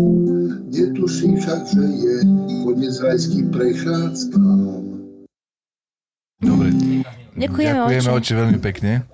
[0.73, 2.15] netuší však, že je
[2.65, 4.59] koniec rajským prechádzkám.
[6.41, 6.69] Dobre.
[7.37, 9.05] Ďakujeme, Ďakujeme oči veľmi pekne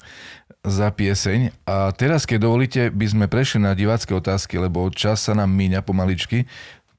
[0.64, 1.68] za pieseň.
[1.68, 5.84] A teraz, keď dovolíte, by sme prešli na divácké otázky, lebo čas sa nám míňa
[5.84, 6.48] pomaličky.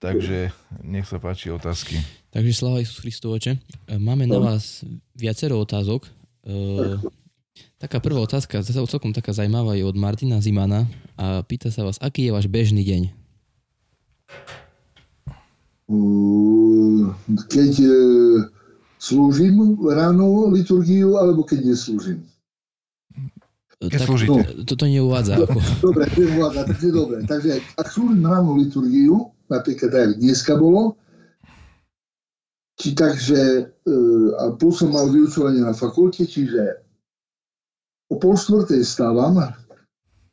[0.04, 0.52] Takže
[0.84, 1.96] nech sa páči otázky.
[2.34, 3.54] Takže sláva Isus Christovoče.
[3.54, 4.82] E, máme na vás
[5.14, 6.10] viacero otázok.
[6.42, 6.98] E,
[7.78, 11.94] taká prvá otázka, zase celkom taká zaujímavá, je od Martina Zimana a pýta sa vás,
[12.02, 13.02] aký je váš bežný deň?
[17.54, 17.94] Keď e,
[18.98, 22.18] slúžim ráno liturgiu, alebo keď neslúžim.
[23.78, 24.42] Keď tak, slúžite.
[24.42, 25.38] No, toto neuvádza.
[25.38, 25.62] Ako.
[25.86, 27.18] Dobre, neuvádza, takže dobre.
[27.30, 30.98] Takže ak slúžim ráno liturgiu, napríklad aj dneska bolo,
[32.74, 33.94] či takže, e,
[34.38, 36.82] a plus som mal vyučovanie na fakulte, čiže
[38.10, 39.38] o pol štvrtej stávam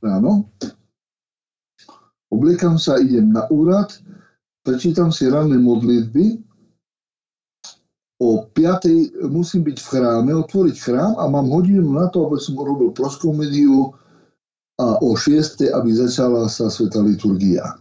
[0.02, 0.50] ráno,
[2.34, 3.94] obliekam sa, idem na úrad,
[4.66, 6.42] prečítam si ranné modlitby,
[8.22, 9.30] o 5.
[9.34, 13.98] musím byť v chráme, otvoriť chrám a mám hodinu na to, aby som urobil proskomediu
[14.78, 15.74] a o 6.
[15.74, 17.81] aby začala sa sveta liturgia.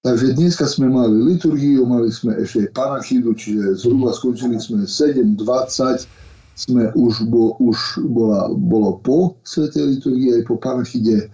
[0.00, 6.08] Takže dneska sme mali liturgiu, mali sme ešte panachidu, čiže zhruba skončili sme 7.20,
[6.56, 11.28] sme už, bo, už bola, bolo po svetej liturgii aj po panachide.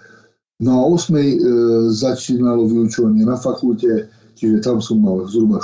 [0.58, 1.14] No a 8.
[1.14, 1.26] E,
[1.94, 5.62] začínalo vyučovanie na fakulte, čiže tam som mal zhruba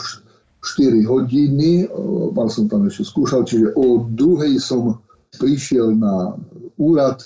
[0.63, 1.91] 4 hodiny,
[2.31, 5.03] mal som tam ešte skúšal, čiže o druhej som
[5.43, 6.39] prišiel na
[6.79, 7.19] úrad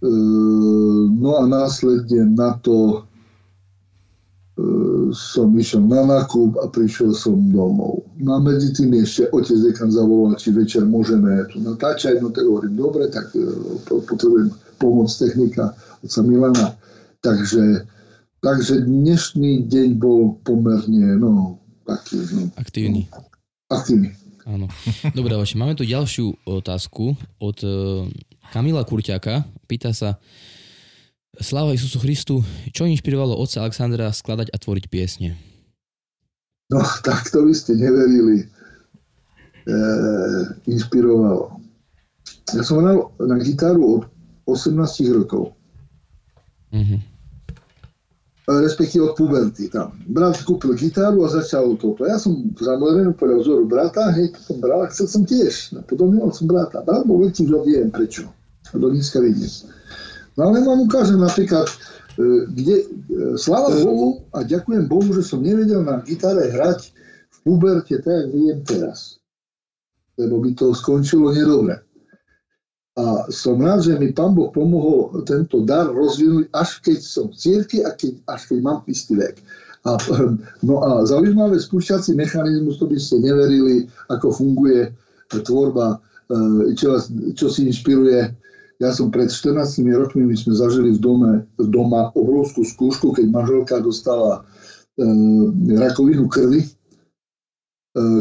[0.00, 3.15] no a následne na to e,
[5.12, 8.08] som išiel na nákup a prišiel som domov.
[8.16, 12.48] No a medzi tým ešte otec dekan zavolal, či večer môžeme tu natáčať, no tak
[12.48, 13.44] hovorím, dobre, tak e,
[13.84, 14.48] potrebujem
[14.80, 15.76] pomoc technika
[16.08, 16.72] sa Milana.
[17.20, 17.84] Takže,
[18.40, 23.12] takže dnešný deň bol pomerne, no, taký, no, Aktívny.
[23.68, 24.16] aktívny.
[24.46, 24.70] Áno.
[25.18, 28.06] Dobre, Vaši, máme tu ďalšiu otázku od e,
[28.54, 29.42] Kamila Kurťaka.
[29.66, 30.22] Pýta sa,
[31.40, 32.40] Sláva Isusu Christu,
[32.72, 35.36] čo inšpirovalo otca Alexandra skladať a tvoriť piesne?
[36.72, 38.48] No, tak to by ste neverili.
[39.66, 39.76] E,
[40.70, 41.58] inšpirovalo.
[42.54, 44.02] Ja som hral na gitaru od
[44.46, 45.52] 18 rokov.
[46.72, 46.96] Mhm.
[48.46, 49.98] E, respektíve od puberty tam.
[50.06, 52.06] Brat kúpil gitaru a začal toto.
[52.06, 55.74] Ja som samozrejme podľa vzoru brata, hej, to som bral a chcel som tiež.
[55.74, 56.80] No, potom som brata.
[56.86, 58.30] Brat bol väčší, že viem prečo.
[58.70, 59.50] A do dneska vidím.
[60.36, 61.74] No ale vám ukážem napríklad, e,
[62.52, 62.84] kde, e,
[63.40, 66.92] sláva Bohu a ďakujem Bohu, že som nevedel na gitare hrať
[67.32, 69.16] v puberte tak, jak viem teraz.
[70.20, 71.80] Lebo by to skončilo nedobre.
[72.96, 77.36] A som rád, že mi pán Boh pomohol tento dar rozvinúť, až keď som v
[77.36, 79.36] cirkvi a keď, až keď mám istý vek.
[79.84, 80.00] A,
[80.64, 84.92] no a zaujímavé spúšťací mechanizmus, to by ste neverili, ako funguje
[85.28, 86.96] tvorba, e, čo,
[87.36, 88.45] čo si inšpiruje.
[88.76, 93.80] Ja som pred 14 rokmi, my sme zažili v dome, doma obrovskú skúšku, keď manželka
[93.80, 94.44] dostala
[95.00, 95.06] e,
[95.80, 96.68] rakovinu krvi, e,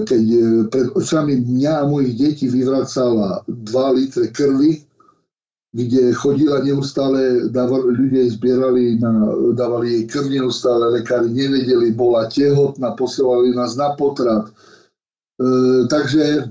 [0.08, 0.42] keď e,
[0.72, 4.86] pred očami mňa a mojich detí vyvracala 2 litre krvi,
[5.76, 9.12] kde chodila neustále, dávali, ľudia jej zbierali, na,
[9.52, 14.48] dávali jej krv neustále, lekári nevedeli, bola tehotná, posielali nás na potrat.
[15.36, 15.46] E,
[15.92, 16.42] takže e,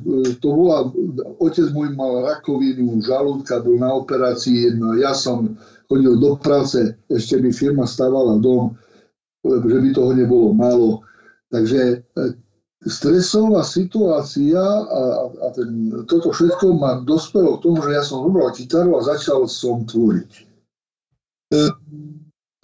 [0.44, 0.92] to bola,
[1.40, 5.56] otec môj mal rakovinu žalúdka, bol na operácii, no ja som
[5.88, 8.76] chodil do práce, ešte by firma stávala dom,
[9.44, 11.00] že by toho nebolo málo.
[11.48, 12.22] Takže e,
[12.84, 18.52] stresová situácia a, a ten, toto všetko ma dospelo k tomu, že ja som zobral
[18.52, 20.30] gitaru a začal som tvoriť.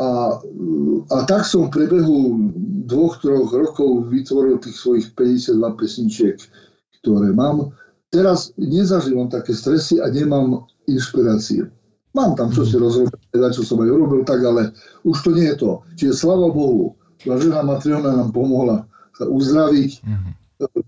[0.00, 0.08] A,
[1.12, 2.20] a tak som v priebehu
[2.90, 6.36] dvoch, troch rokov vytvoril tých svojich 52 pesničiek,
[7.00, 7.70] ktoré mám.
[8.10, 11.70] Teraz nezažívam také stresy a nemám inšpirácie.
[12.10, 14.74] Mám tam čo si rozhodnúť, čo som aj urobil, tak ale
[15.06, 15.70] už to nie je to.
[15.94, 20.32] Čiže sláva Bohu, žena Matriona nám pomohla sa uzdraviť, mm-hmm.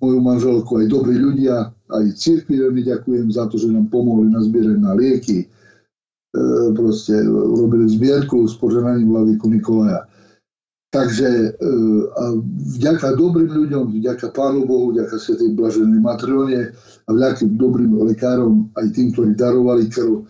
[0.02, 4.40] moju manželku, aj dobrí ľudia, aj cirkvi veľmi ďakujem za to, že nám pomohli na
[4.40, 5.44] zbierať na lieky.
[5.44, 5.46] E,
[6.72, 10.08] proste urobili zbierku s poženaním vladyku Nikolaja.
[10.92, 11.48] Takže e,
[12.20, 12.36] a
[12.76, 16.76] vďaka dobrým ľuďom, vďaka Pánu Bohu, vďaka Svetej Blaženej Matrione
[17.08, 20.20] a vďaka dobrým lekárom, aj tým, ktorí darovali krv,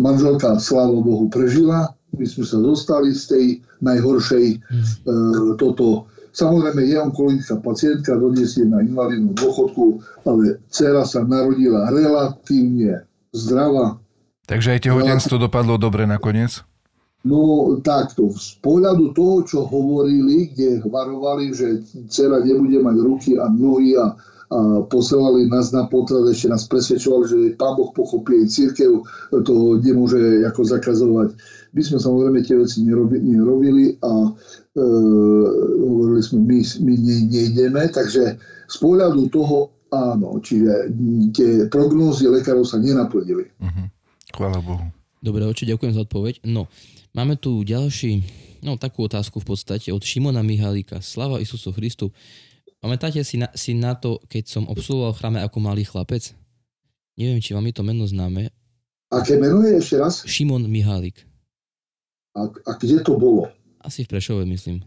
[0.00, 1.92] manželka, sláva Bohu, prežila.
[2.16, 3.44] My sme sa dostali z tej
[3.84, 4.84] najhoršej mm.
[5.60, 6.08] toto.
[6.32, 13.04] Samozrejme je onkologická pacientka, dodnes je na invalidnú dôchodku, ale dcera sa narodila relatívne
[13.36, 14.00] zdravá.
[14.48, 16.64] Takže aj tehotenstvo dopadlo dobre nakoniec?
[17.26, 23.50] No takto, z pohľadu toho, čo hovorili, kde varovali, že dcera nebude mať ruky a
[23.50, 24.14] nohy a
[24.46, 29.02] a posielali nás na potrat, ešte nás presvedčovali, že pán Boh pochopí, církev
[29.42, 31.34] to nemôže ako zakazovať.
[31.74, 34.30] My sme samozrejme tie veci nerobili, nerobili a
[34.78, 34.82] e,
[35.82, 38.38] hovorili sme, my, my ne, nejdeme, takže
[38.70, 40.94] z pohľadu toho áno, čiže
[41.34, 43.50] tie prognózy lekárov sa nenaplnili.
[43.58, 43.86] Uh-huh.
[44.30, 44.86] Chvála Bohu.
[45.18, 46.46] Dobre, oči, ďakujem za odpoveď.
[46.46, 46.70] No,
[47.16, 48.20] máme tu ďalší,
[48.60, 51.00] no takú otázku v podstate od Šimona Mihalíka.
[51.00, 52.12] Slava Isusu Christu.
[52.76, 56.36] Pamätáte si na, si na to, keď som obsluhoval chráme ako malý chlapec?
[57.16, 58.52] Neviem, či vám je to meno známe.
[59.08, 60.20] Aké meno je ešte raz?
[60.28, 61.24] Šimon Mihálik.
[62.36, 63.48] A, a kde to bolo?
[63.80, 64.84] Asi v Prešove, myslím.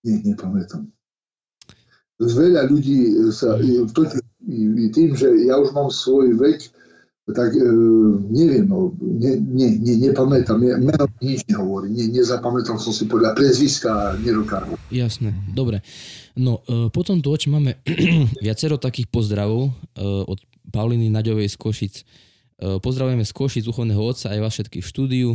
[0.00, 0.88] Nie, nepamätám.
[2.16, 3.60] Veľa ľudí sa,
[3.92, 4.08] to,
[4.96, 6.72] tým, že ja už mám svoj vek,
[7.26, 7.66] tak e,
[8.30, 13.34] neviem, no, ne, ne, ne, nepamätám, ne, meno nič nehovorí, ne, nezapamätal som si podľa
[13.34, 14.78] prezviska, nedokážem.
[14.94, 15.82] Jasné, dobre.
[16.38, 17.82] No, e, potom tu oči máme
[18.46, 19.70] viacero takých pozdravov e,
[20.06, 20.38] od
[20.70, 21.94] Pauliny Naďovej z Košic.
[21.98, 22.04] E,
[22.78, 25.34] pozdravujeme z Košic, duchovného otca aj vás všetkých štúdiu,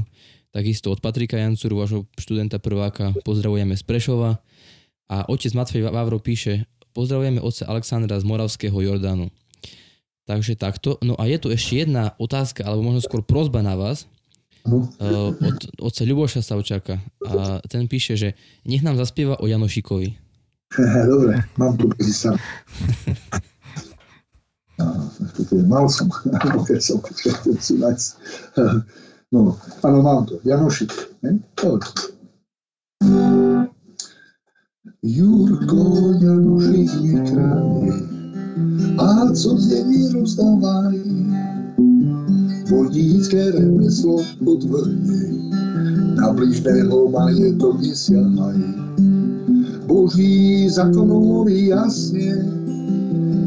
[0.56, 4.40] takisto od Patrika Jancuru, vášho študenta prváka, pozdravujeme z Prešova
[5.12, 9.28] a otec Matvej Vavro píše, pozdravujeme otca Alexandra z Moravského Jordánu.
[10.30, 11.02] Takže takto.
[11.02, 14.06] No a je tu ešte jedna otázka, alebo možno skôr prozba na vás.
[14.62, 17.02] Uh, od otca Ľuboša Savčaka.
[17.26, 20.14] A ten píše, že nech nám zaspieva o Janošikovi.
[21.10, 22.38] Dobre, mám tu sa.
[25.66, 26.10] mal som,
[26.68, 26.82] keď.
[29.32, 30.38] No, áno, mám to.
[30.44, 30.92] Janošik.
[31.24, 31.40] Ne?
[35.02, 35.82] Jurko,
[36.22, 36.92] Janošik
[37.26, 38.11] kránie,
[38.98, 41.00] a co zemi rozdávaj,
[42.70, 45.52] vodícké remeslo odvrni,
[46.16, 48.62] na bližného majetok nesiahaj.
[49.88, 52.46] Boží zákon hovorí jasne,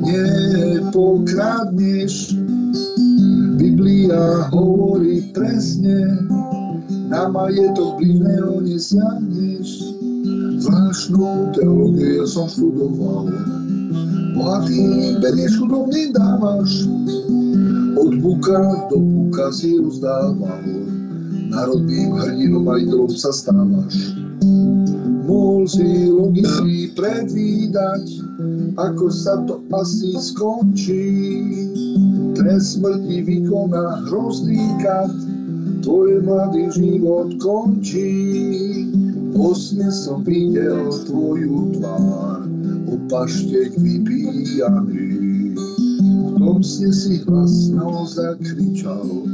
[0.04, 2.36] nepokradneš.
[3.56, 6.18] Biblia hovorí presne,
[7.08, 9.94] na majetok blížneho nesiahneš.
[10.24, 13.28] Zvláštnu teológiu som študoval,
[14.32, 14.80] bohatý
[15.20, 16.88] berieš, chudobný dávaš,
[18.00, 20.64] od buka do buka si rozdával,
[21.52, 24.16] národným hrdinom aj idolom sa stávaš.
[25.28, 28.04] Mohol si logicky predvídať,
[28.80, 31.04] ako sa to asi skončí.
[32.32, 35.12] Trest smrti vykoná hrozný kat,
[35.84, 38.12] tvoj mladý život končí.
[39.34, 42.46] Posne som videl tvoju tvár,
[42.86, 45.10] opaštek vypíjaný.
[45.58, 49.26] V tom sne si hlasno zakričal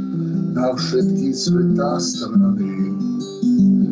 [0.57, 2.97] na všetky svetá strany.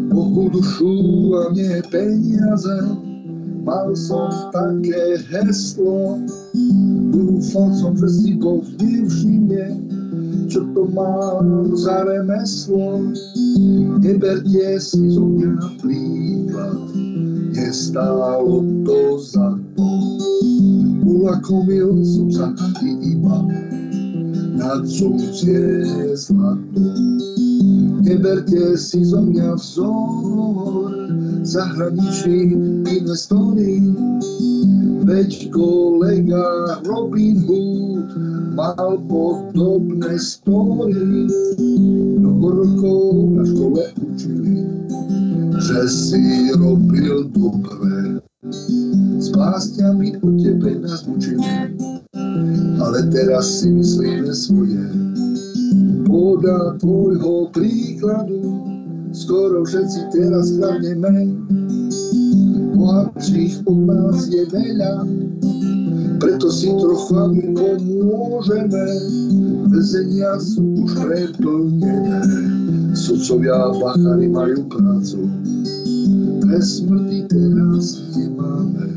[0.10, 0.98] Bohu dušu
[1.38, 2.90] a nie peniaze,
[3.62, 6.18] mal som také heslo.
[7.14, 9.89] Dúfal som, že si Boh nevšimne,
[10.50, 13.14] čo to mám za remeslo.
[14.02, 16.90] Neberte si zo mňa príklad,
[17.54, 19.90] nestálo to za to.
[21.06, 22.48] Ulakomil som sa
[22.82, 23.38] iba
[24.58, 25.86] na cudzie
[26.18, 26.86] zlato.
[28.02, 30.90] Neberte si zo mňa vzor,
[31.46, 32.58] zahraničí
[32.90, 33.86] investori,
[35.06, 37.89] veď kolega Robin Hood
[38.60, 41.32] mal podobné story.
[42.20, 44.56] Mnoho rokov na škole učili,
[45.64, 48.20] že si robil dobre.
[49.20, 51.80] S básňami o tebe nás učili,
[52.84, 54.84] ale teraz si myslíme svoje
[56.08, 58.44] podľa tvojho príkladu
[59.12, 61.36] skoro všetci teraz kradneme.
[62.80, 65.04] Bohatších od nás je veľa,
[66.20, 68.86] preto si trocha my pomôžeme.
[69.72, 72.22] Vezenia sú už preplnené,
[72.94, 75.26] sudcovia bachary majú prácu.
[76.44, 78.88] Pre smrti teraz nemáme,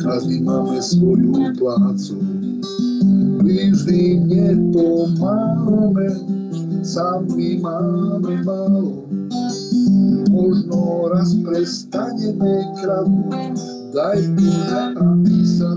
[0.00, 2.16] každý máme svoju plácu
[3.40, 6.08] blížným nepomáhame,
[6.84, 9.08] sami máme málo.
[10.30, 13.56] Možno raz prestaneme kradnúť,
[13.90, 15.69] daj Bože, aby sa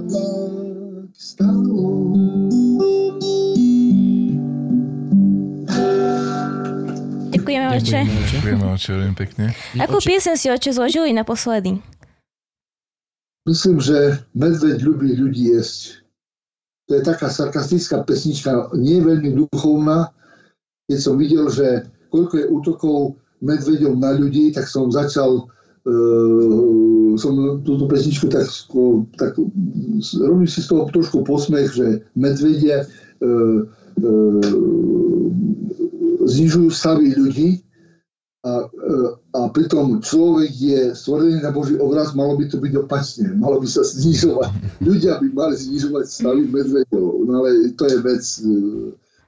[7.79, 8.31] Ďakujeme, oče.
[8.37, 9.45] Ďakujeme, oče, veľmi pekne.
[9.81, 11.81] Akú piesen si oče zložili naposledy?
[13.43, 16.05] Myslím, že medveď ľubí ľudí jesť.
[16.87, 20.11] To je taká sarkastická pesnička, nie veľmi duchovná.
[20.87, 22.97] Keď som videl, že koľko je útokov
[23.43, 25.47] medveďov na ľudí, tak som začal
[25.83, 28.47] uh, som túto pesničku tak,
[29.19, 29.31] tak
[30.23, 33.59] robím si z toho trošku posmech, že medvedie uh,
[33.99, 35.02] uh,
[36.25, 37.63] znižujú stavy ľudí
[38.43, 38.67] a,
[39.31, 43.67] a pritom človek je stvorený na Boží obraz, malo by to byť opačne, malo by
[43.71, 44.51] sa znižovať.
[44.87, 48.51] Ľudia by mali znižovať stavy medvedov, no ale to je vec, e,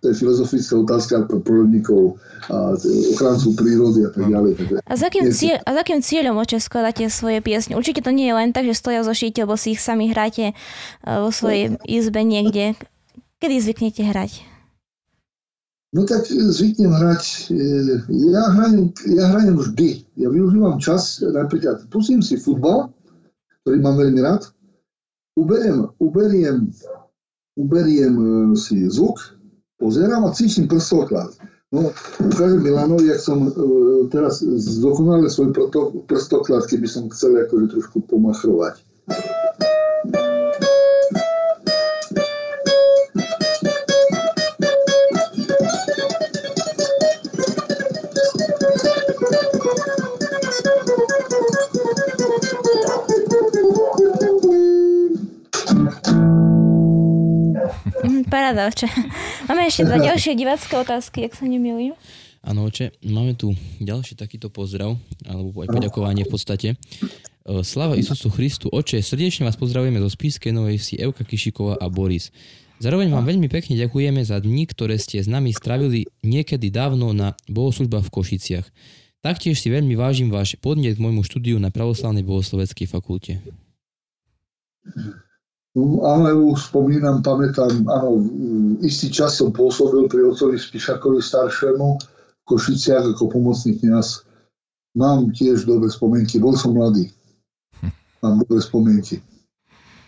[0.03, 2.19] to je filozofická otázka pre prorobníkov
[2.51, 2.75] a
[3.15, 4.83] ochrancu prírody a tak ďalej.
[4.83, 7.79] A za akým, cieľ, a za akým cieľom oče skladáte svoje piesne?
[7.79, 10.51] Určite to nie je len tak, že stoja zo šíte, lebo si ich sami hráte
[10.51, 10.53] e,
[11.07, 12.75] vo svojej izbe niekde.
[13.39, 14.54] Kedy zvyknete hrať?
[15.95, 17.23] No tak zvyknem hrať,
[17.55, 17.57] e,
[18.35, 19.89] ja hrajem, ja hrajem vždy.
[20.19, 22.91] Ja využívam čas, napríklad pustím si futbal,
[23.63, 24.51] ktorý mám veľmi rád,
[25.39, 26.67] uberiem, uberiem,
[27.55, 28.27] uberiem e,
[28.59, 29.39] si zvuk,
[29.79, 31.31] pozerám a cítim prstoklad.
[31.71, 33.51] No, ukážem Milanovi, jak som
[34.11, 35.55] teraz zdokonalil svoj
[36.07, 38.83] prstoklad, keby som chcel akože trošku pomachrovať.
[58.45, 58.85] Paráda, oče.
[59.49, 61.97] Máme ešte dva ďalšie divácké otázky, ak sa nemýlim.
[62.45, 66.67] Áno, oče, máme tu ďalší takýto pozdrav, alebo aj poďakovanie v podstate.
[66.69, 66.75] E,
[67.65, 72.29] Slava Isusu Christu, oče, srdečne vás pozdravujeme zo Spískej Novej Vsi, Evka Kišiková a Boris.
[72.77, 77.33] Zároveň vám veľmi pekne ďakujeme za dni, ktoré ste s nami stravili niekedy dávno na
[77.49, 78.65] bohoslužbách v Košiciach.
[79.25, 83.41] Taktiež si veľmi vážim váš podnet k môjmu štúdiu na Pravoslavnej bohosloveckej fakulte.
[85.75, 88.23] No, áno, spomínam, pamätám, áno,
[88.79, 94.23] istý čas som pôsobil pri otcovi Spišakovi staršému v Košiciach ako pomocný kniaz.
[94.95, 97.11] Mám tiež dobré spomienky, bol som mladý.
[98.23, 99.19] Mám dobré spomienky.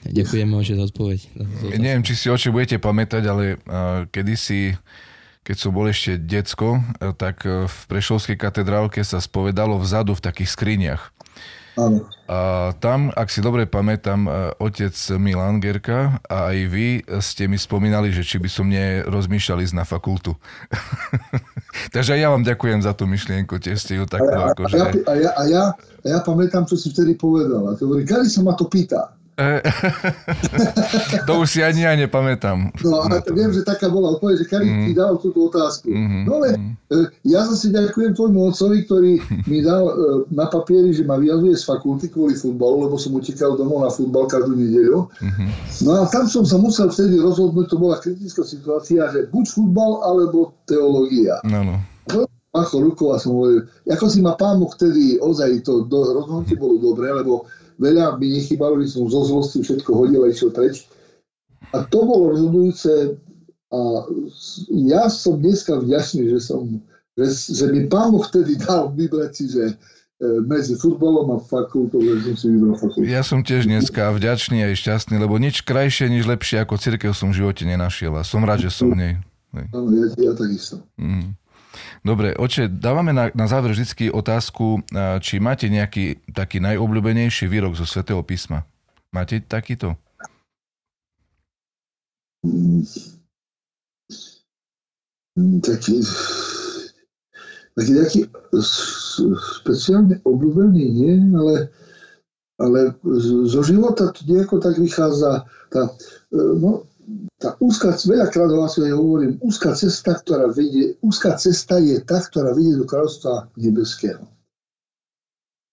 [0.07, 1.20] Ďakujeme oče za odpoveď.
[1.68, 4.80] Ja neviem, či si oči budete pamätať, ale uh, kedysi,
[5.43, 10.24] keď som bol ešte decko, uh, tak uh, v Prešovskej katedrálke sa spovedalo vzadu v
[10.24, 11.01] takých skriniach.
[11.78, 12.01] Áno.
[12.28, 14.25] A tam, ak si dobre pamätám,
[14.57, 16.88] otec Milan Gerka a aj vy
[17.21, 20.36] ste mi spomínali, že či by som nerozmýšľal ísť na fakultu.
[21.95, 24.86] Takže aj ja vám ďakujem za tú myšlienku, tiež ste ju takú a, a, ja,
[24.89, 27.63] a, ja, a, ja, a ja pamätám, čo si vtedy povedal.
[27.69, 29.16] A to hovorí, kedy sa ma to pýta?
[31.30, 32.74] to už si ani ja nepamätám.
[32.82, 34.86] No a viem, že taká bola odpoveď, že Karin mm.
[34.90, 35.94] ti dal túto otázku.
[35.94, 36.24] Mm-hmm.
[36.26, 36.74] No ale mm.
[37.22, 39.22] ja zase ďakujem tvojmu otcovi, ktorý
[39.52, 39.94] mi dal e,
[40.34, 44.26] na papieri, že ma vyjazuje z fakulty kvôli futbalu, lebo som utekal domov na futbal
[44.26, 45.06] každú nedeľu.
[45.06, 45.48] Mm-hmm.
[45.86, 50.02] No a tam som sa musel vtedy rozhodnúť, to bola kritická situácia, že buď futbal,
[50.02, 51.38] alebo teológia.
[51.46, 51.78] No, no.
[52.58, 56.58] Macho rukou a som hovoril, ako si ma pán Boh vtedy ozaj to do, rozhodnutie
[56.58, 57.46] bolo dobré, lebo
[57.78, 60.86] veľa mi nechybalo, že som zo zlosti všetko hodil a išiel preč.
[61.73, 63.17] A to bolo rozhodujúce
[63.67, 63.80] a
[64.71, 66.80] ja som dneska vďačný, že, som,
[67.19, 69.73] že, že mi pán Boh vtedy dal vybrať si, že e,
[70.47, 73.03] medzi futbolom a fakultou, že som si vybral fakultu.
[73.03, 77.36] Ja som tiež dneska vďačný a šťastný, lebo nič krajšie, nič lepšie ako cirkev som
[77.36, 79.13] v živote nenašiel a som rád, že som v nej.
[79.75, 80.80] Áno, ja, ja takisto.
[80.95, 81.36] Mm.
[82.06, 84.86] Dobre, oče, dávame na, na záver vždy otázku,
[85.22, 88.64] či máte nejaký taký najobľúbenejší výrok zo svätého písma.
[89.12, 89.98] Máte takýto?
[95.38, 95.95] Taký,
[97.76, 98.20] taký taký
[99.62, 101.70] speciálne obľúbený nie, ale,
[102.58, 102.80] ale
[103.52, 105.93] zo života to nejako tak vychádza tá,
[106.34, 106.89] e, no,
[107.39, 112.51] tá úzka, veľakrát vás ja hovorím, úzka cesta, ktorá vedie, úzka cesta je tá, ktorá
[112.51, 114.28] vedie do kráľovstva nebeského.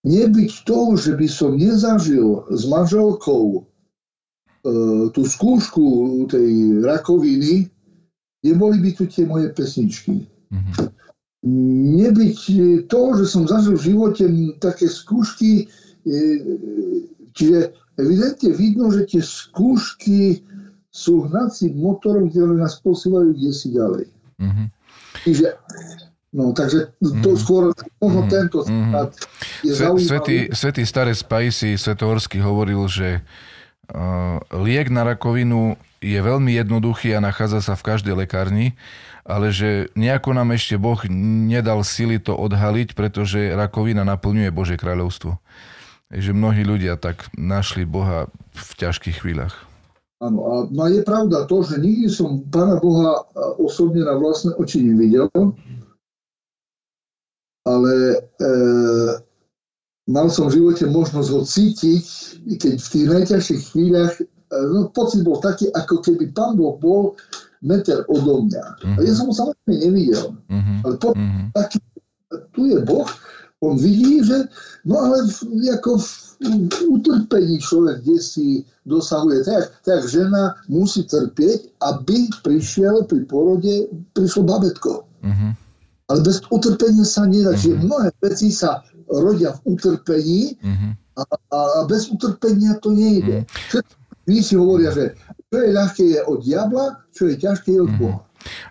[0.04, 3.60] Nebyť toho, že by som nezažil s manželkou e,
[5.10, 5.84] tú skúšku
[6.28, 7.72] tej rakoviny,
[8.44, 10.28] neboli by tu tie moje pesničky.
[10.52, 10.92] Mm-hmm.
[12.04, 12.38] Nebyť
[12.86, 14.24] toho, že som zažil v živote
[14.60, 15.64] také skúšky,
[16.04, 16.14] e,
[17.32, 20.44] čiže evidentne vidno, že tie skúšky
[20.94, 24.06] sú hnacím motorom, ktoré nás posúvajú kde si ďalej.
[24.38, 24.66] Mm-hmm.
[25.26, 25.46] Čiže,
[26.30, 27.42] no, takže to mm-hmm.
[27.42, 27.62] skôr,
[27.98, 28.30] možno mm-hmm.
[28.30, 28.94] tento mm-hmm.
[29.66, 30.06] je zaujímavý.
[30.06, 33.26] Svetý, svetý starec Pajsi Svetohorský hovoril, že
[33.90, 38.78] uh, liek na rakovinu je veľmi jednoduchý a nachádza sa v každej lekárni,
[39.26, 45.42] ale že nejako nám ešte Boh nedal sily to odhaliť, pretože rakovina naplňuje Bože kráľovstvo.
[46.12, 49.73] Takže mnohí ľudia tak našli Boha v ťažkých chvíľach.
[50.22, 53.26] Áno, a no je pravda to, že nikdy som Pána Boha
[53.58, 55.26] osobne na vlastné oči nevidel,
[57.64, 58.48] ale e,
[60.08, 62.04] mal som v živote možnosť ho cítiť,
[62.60, 64.24] keď v tých najťažších chvíľach, e,
[64.70, 67.16] no pocit bol taký, ako keby Pán Boh bol
[67.64, 68.64] meter odo mňa.
[68.84, 68.96] Uh-huh.
[68.96, 70.36] A ja som ho samozrejme nevidel.
[70.36, 70.78] Uh-huh.
[70.84, 71.48] Ale po, uh-huh.
[71.56, 71.80] taký,
[72.52, 73.08] tu je Boh,
[73.64, 74.44] on vidí, že
[74.84, 75.24] no ale
[75.72, 76.23] ako v, v
[76.88, 78.46] utrpení človek kde si
[78.84, 79.44] dosahuje.
[79.44, 85.08] Tak, tak žena musí trpieť, aby prišiel pri porode, prišlo babetko.
[85.24, 85.50] Uh-huh.
[86.12, 87.56] Ale bez utrpenia sa nedá.
[87.56, 87.60] Uh-huh.
[87.60, 90.92] Čiže mnohé veci sa rodia v utrpení uh-huh.
[91.16, 91.22] a,
[91.52, 93.48] a bez utrpenia to nejde.
[93.48, 94.40] Uh-huh.
[94.44, 95.16] si hovoria, že
[95.48, 98.20] čo je ľahké je od diabla, čo je ťažké je od Boha.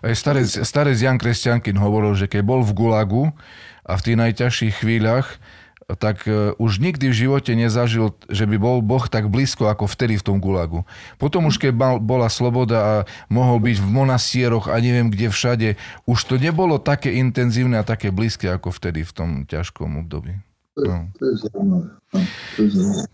[0.04, 3.24] Aj starec, starec Jan Kresťankin hovoril, že keď bol v Gulagu
[3.82, 5.26] a v tých najťažších chvíľach,
[6.00, 10.16] tak e, už nikdy v živote nezažil, že by bol Boh tak blízko ako vtedy
[10.16, 10.88] v tom gulagu.
[11.20, 12.94] Potom už keď mal, bola sloboda a
[13.28, 15.68] mohol byť v monastieroch a neviem kde všade,
[16.08, 20.40] už to nebolo také intenzívne a také blízke ako vtedy v tom ťažkom období.
[20.74, 21.06] No.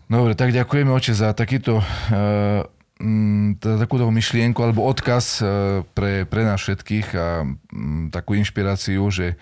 [0.09, 2.65] Dobre, tak ďakujeme oče za takýto uh,
[3.61, 7.45] takúto myšlienku alebo odkaz uh, pre, pre nás všetkých a
[8.09, 9.37] takú inšpiráciu, že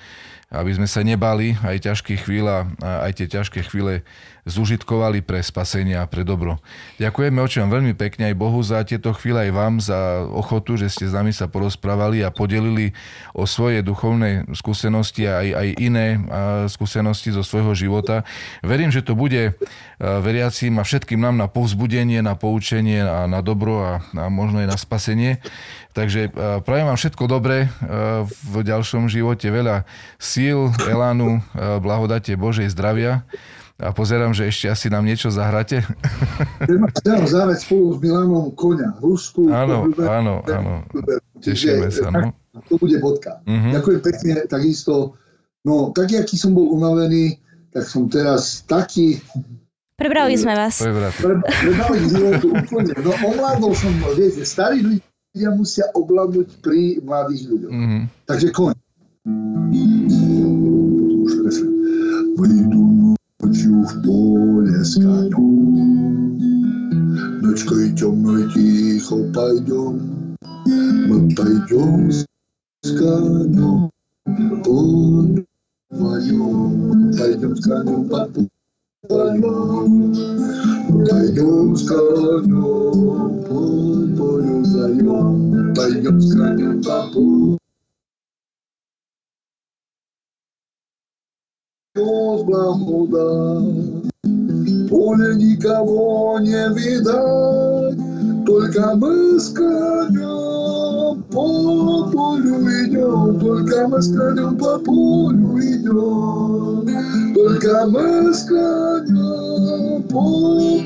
[0.50, 4.02] aby sme sa nebali aj ťažké chvíľa, aj tie ťažké chvíle
[4.50, 6.58] zužitkovali pre spasenie a pre dobro.
[6.98, 11.06] Ďakujeme očom veľmi pekne aj Bohu za tieto chvíle, aj vám za ochotu, že ste
[11.06, 12.98] s nami sa porozprávali a podelili
[13.38, 16.08] o svoje duchovné skúsenosti a aj, aj iné
[16.66, 18.26] skúsenosti zo svojho života.
[18.66, 19.54] Verím, že to bude
[20.02, 24.68] veriacím a všetkým nám na povzbudenie, na poučenie a na dobro a, a možno aj
[24.72, 25.38] na spasenie.
[25.90, 26.30] Takže
[26.64, 27.66] prajem vám všetko dobré
[28.46, 29.90] v ďalšom živote, veľa
[30.22, 31.42] síl, elánu,
[31.82, 33.26] blahodate Božej zdravia
[33.80, 35.82] a pozerám, že ešte asi nám niečo zahráte.
[37.00, 39.50] Chcem zahrať spolu s Milanom Koňa, Rusku.
[39.50, 40.86] Áno, áno, áno.
[41.42, 42.36] Tešíme sa, no.
[42.68, 43.40] To bude bodka.
[43.48, 43.72] Uh-huh.
[43.80, 45.16] Ďakujem pekne, takisto.
[45.64, 47.40] No, taký, aký som bol unavený,
[47.72, 49.24] tak som teraz taký...
[49.96, 50.80] Prebrali sme vás.
[50.80, 52.94] Pre, prebrali životu úplne.
[53.00, 57.72] No, ovládol som, viete, starí ľudia musia ovládnuť pri mladých ľuďoch.
[57.72, 58.04] Uh-huh.
[58.26, 58.74] Takže koň.
[62.40, 66.40] Выйду ночью в поле с конем.
[67.42, 70.36] Ночкой темной тихо пойдем,
[71.08, 72.26] мы пойдем с
[72.98, 73.92] конем
[74.64, 75.46] под
[75.90, 77.12] вдвоем.
[77.18, 78.50] Пойдем с конем под.
[79.08, 80.14] Пойдем
[81.74, 85.74] с конем под полю заем.
[85.74, 87.58] Пойдем с конем по полю.
[92.44, 94.10] Благодать.
[94.90, 97.98] Поле никого не видать,
[98.46, 100.69] только мы с конем
[101.32, 102.56] по полю
[102.86, 106.86] идем, только мы с конем по полю идем,
[107.34, 110.20] только мы с конем по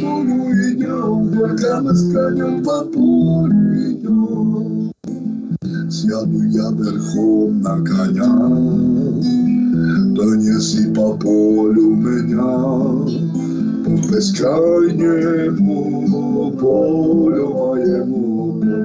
[0.03, 4.91] полю идем, только мы с конем по полю идем.
[5.89, 8.33] Сяду я верхом на коня,
[10.15, 12.53] да неси по полю меня,
[13.85, 15.63] по бескрайнему
[16.59, 18.32] полю моему,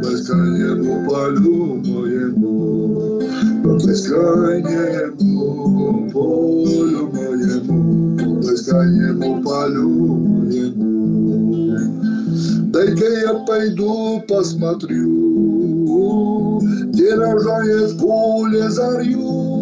[0.02, 3.20] бескрайнему полю моему,
[3.62, 5.36] по бескрайнему
[6.12, 10.88] полю моему, по бескрайнему полю моему.
[12.72, 15.08] Дай-ка я пойду посмотрю,
[16.92, 19.58] где рожает поле зарю,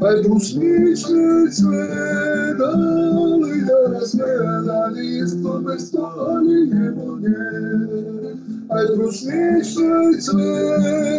[0.00, 2.70] Ai brusniczny cwedali,
[3.66, 7.36] teraz medali, sto bestali nie mnie.
[8.14, 8.17] Ai
[8.68, 10.10] Najróżniejsze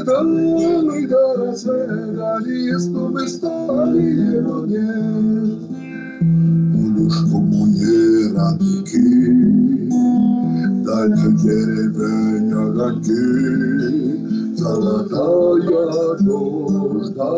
[0.05, 4.93] damy teraz medali jest to wystawienie rodnie.
[6.97, 9.03] Już komunie radiki,
[10.85, 13.21] danie dziewienia gaki,
[14.59, 17.31] Золотая звезда,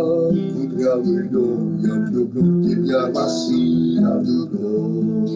[0.55, 5.30] кудрявый лед, я люблю тебя, Россия, любовь.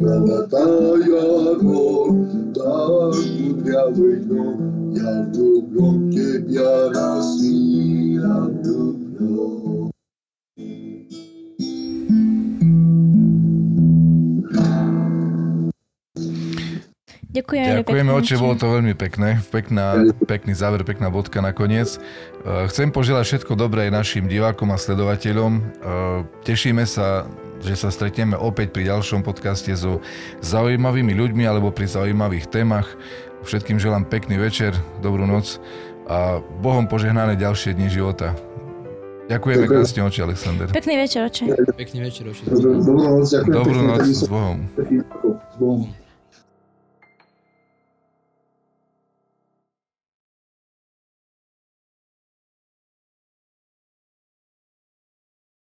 [0.00, 4.58] Золотая звезда, кудрявый лед,
[4.98, 8.34] я люблю тебя, Россия,
[8.64, 9.93] любовь.
[17.34, 19.42] Ďakujeme, Ďakujeme oče, bolo to veľmi pekné.
[19.50, 21.98] Pekná, pekný záver, pekná bodka nakoniec.
[21.98, 25.52] Eh, chcem poželať všetko dobré aj našim divákom a sledovateľom.
[25.58, 25.62] Eh,
[26.46, 27.26] tešíme sa,
[27.58, 29.98] že sa stretneme opäť pri ďalšom podcaste so
[30.46, 32.86] zaujímavými ľuďmi alebo pri zaujímavých témach.
[33.42, 34.70] Všetkým želám pekný večer,
[35.02, 35.58] dobrú noc
[36.06, 38.30] a Bohom požehnané ďalšie dni života.
[39.26, 40.68] Ďakujeme krásne oči, Alexander.
[40.70, 41.50] Pekný večer, oče.
[41.74, 42.42] Pekný večer, oče.
[42.46, 43.56] Dobrú noc, ďakujem.
[43.58, 44.58] Dobrú noc s Bohom.
[44.78, 46.03] S Bohom.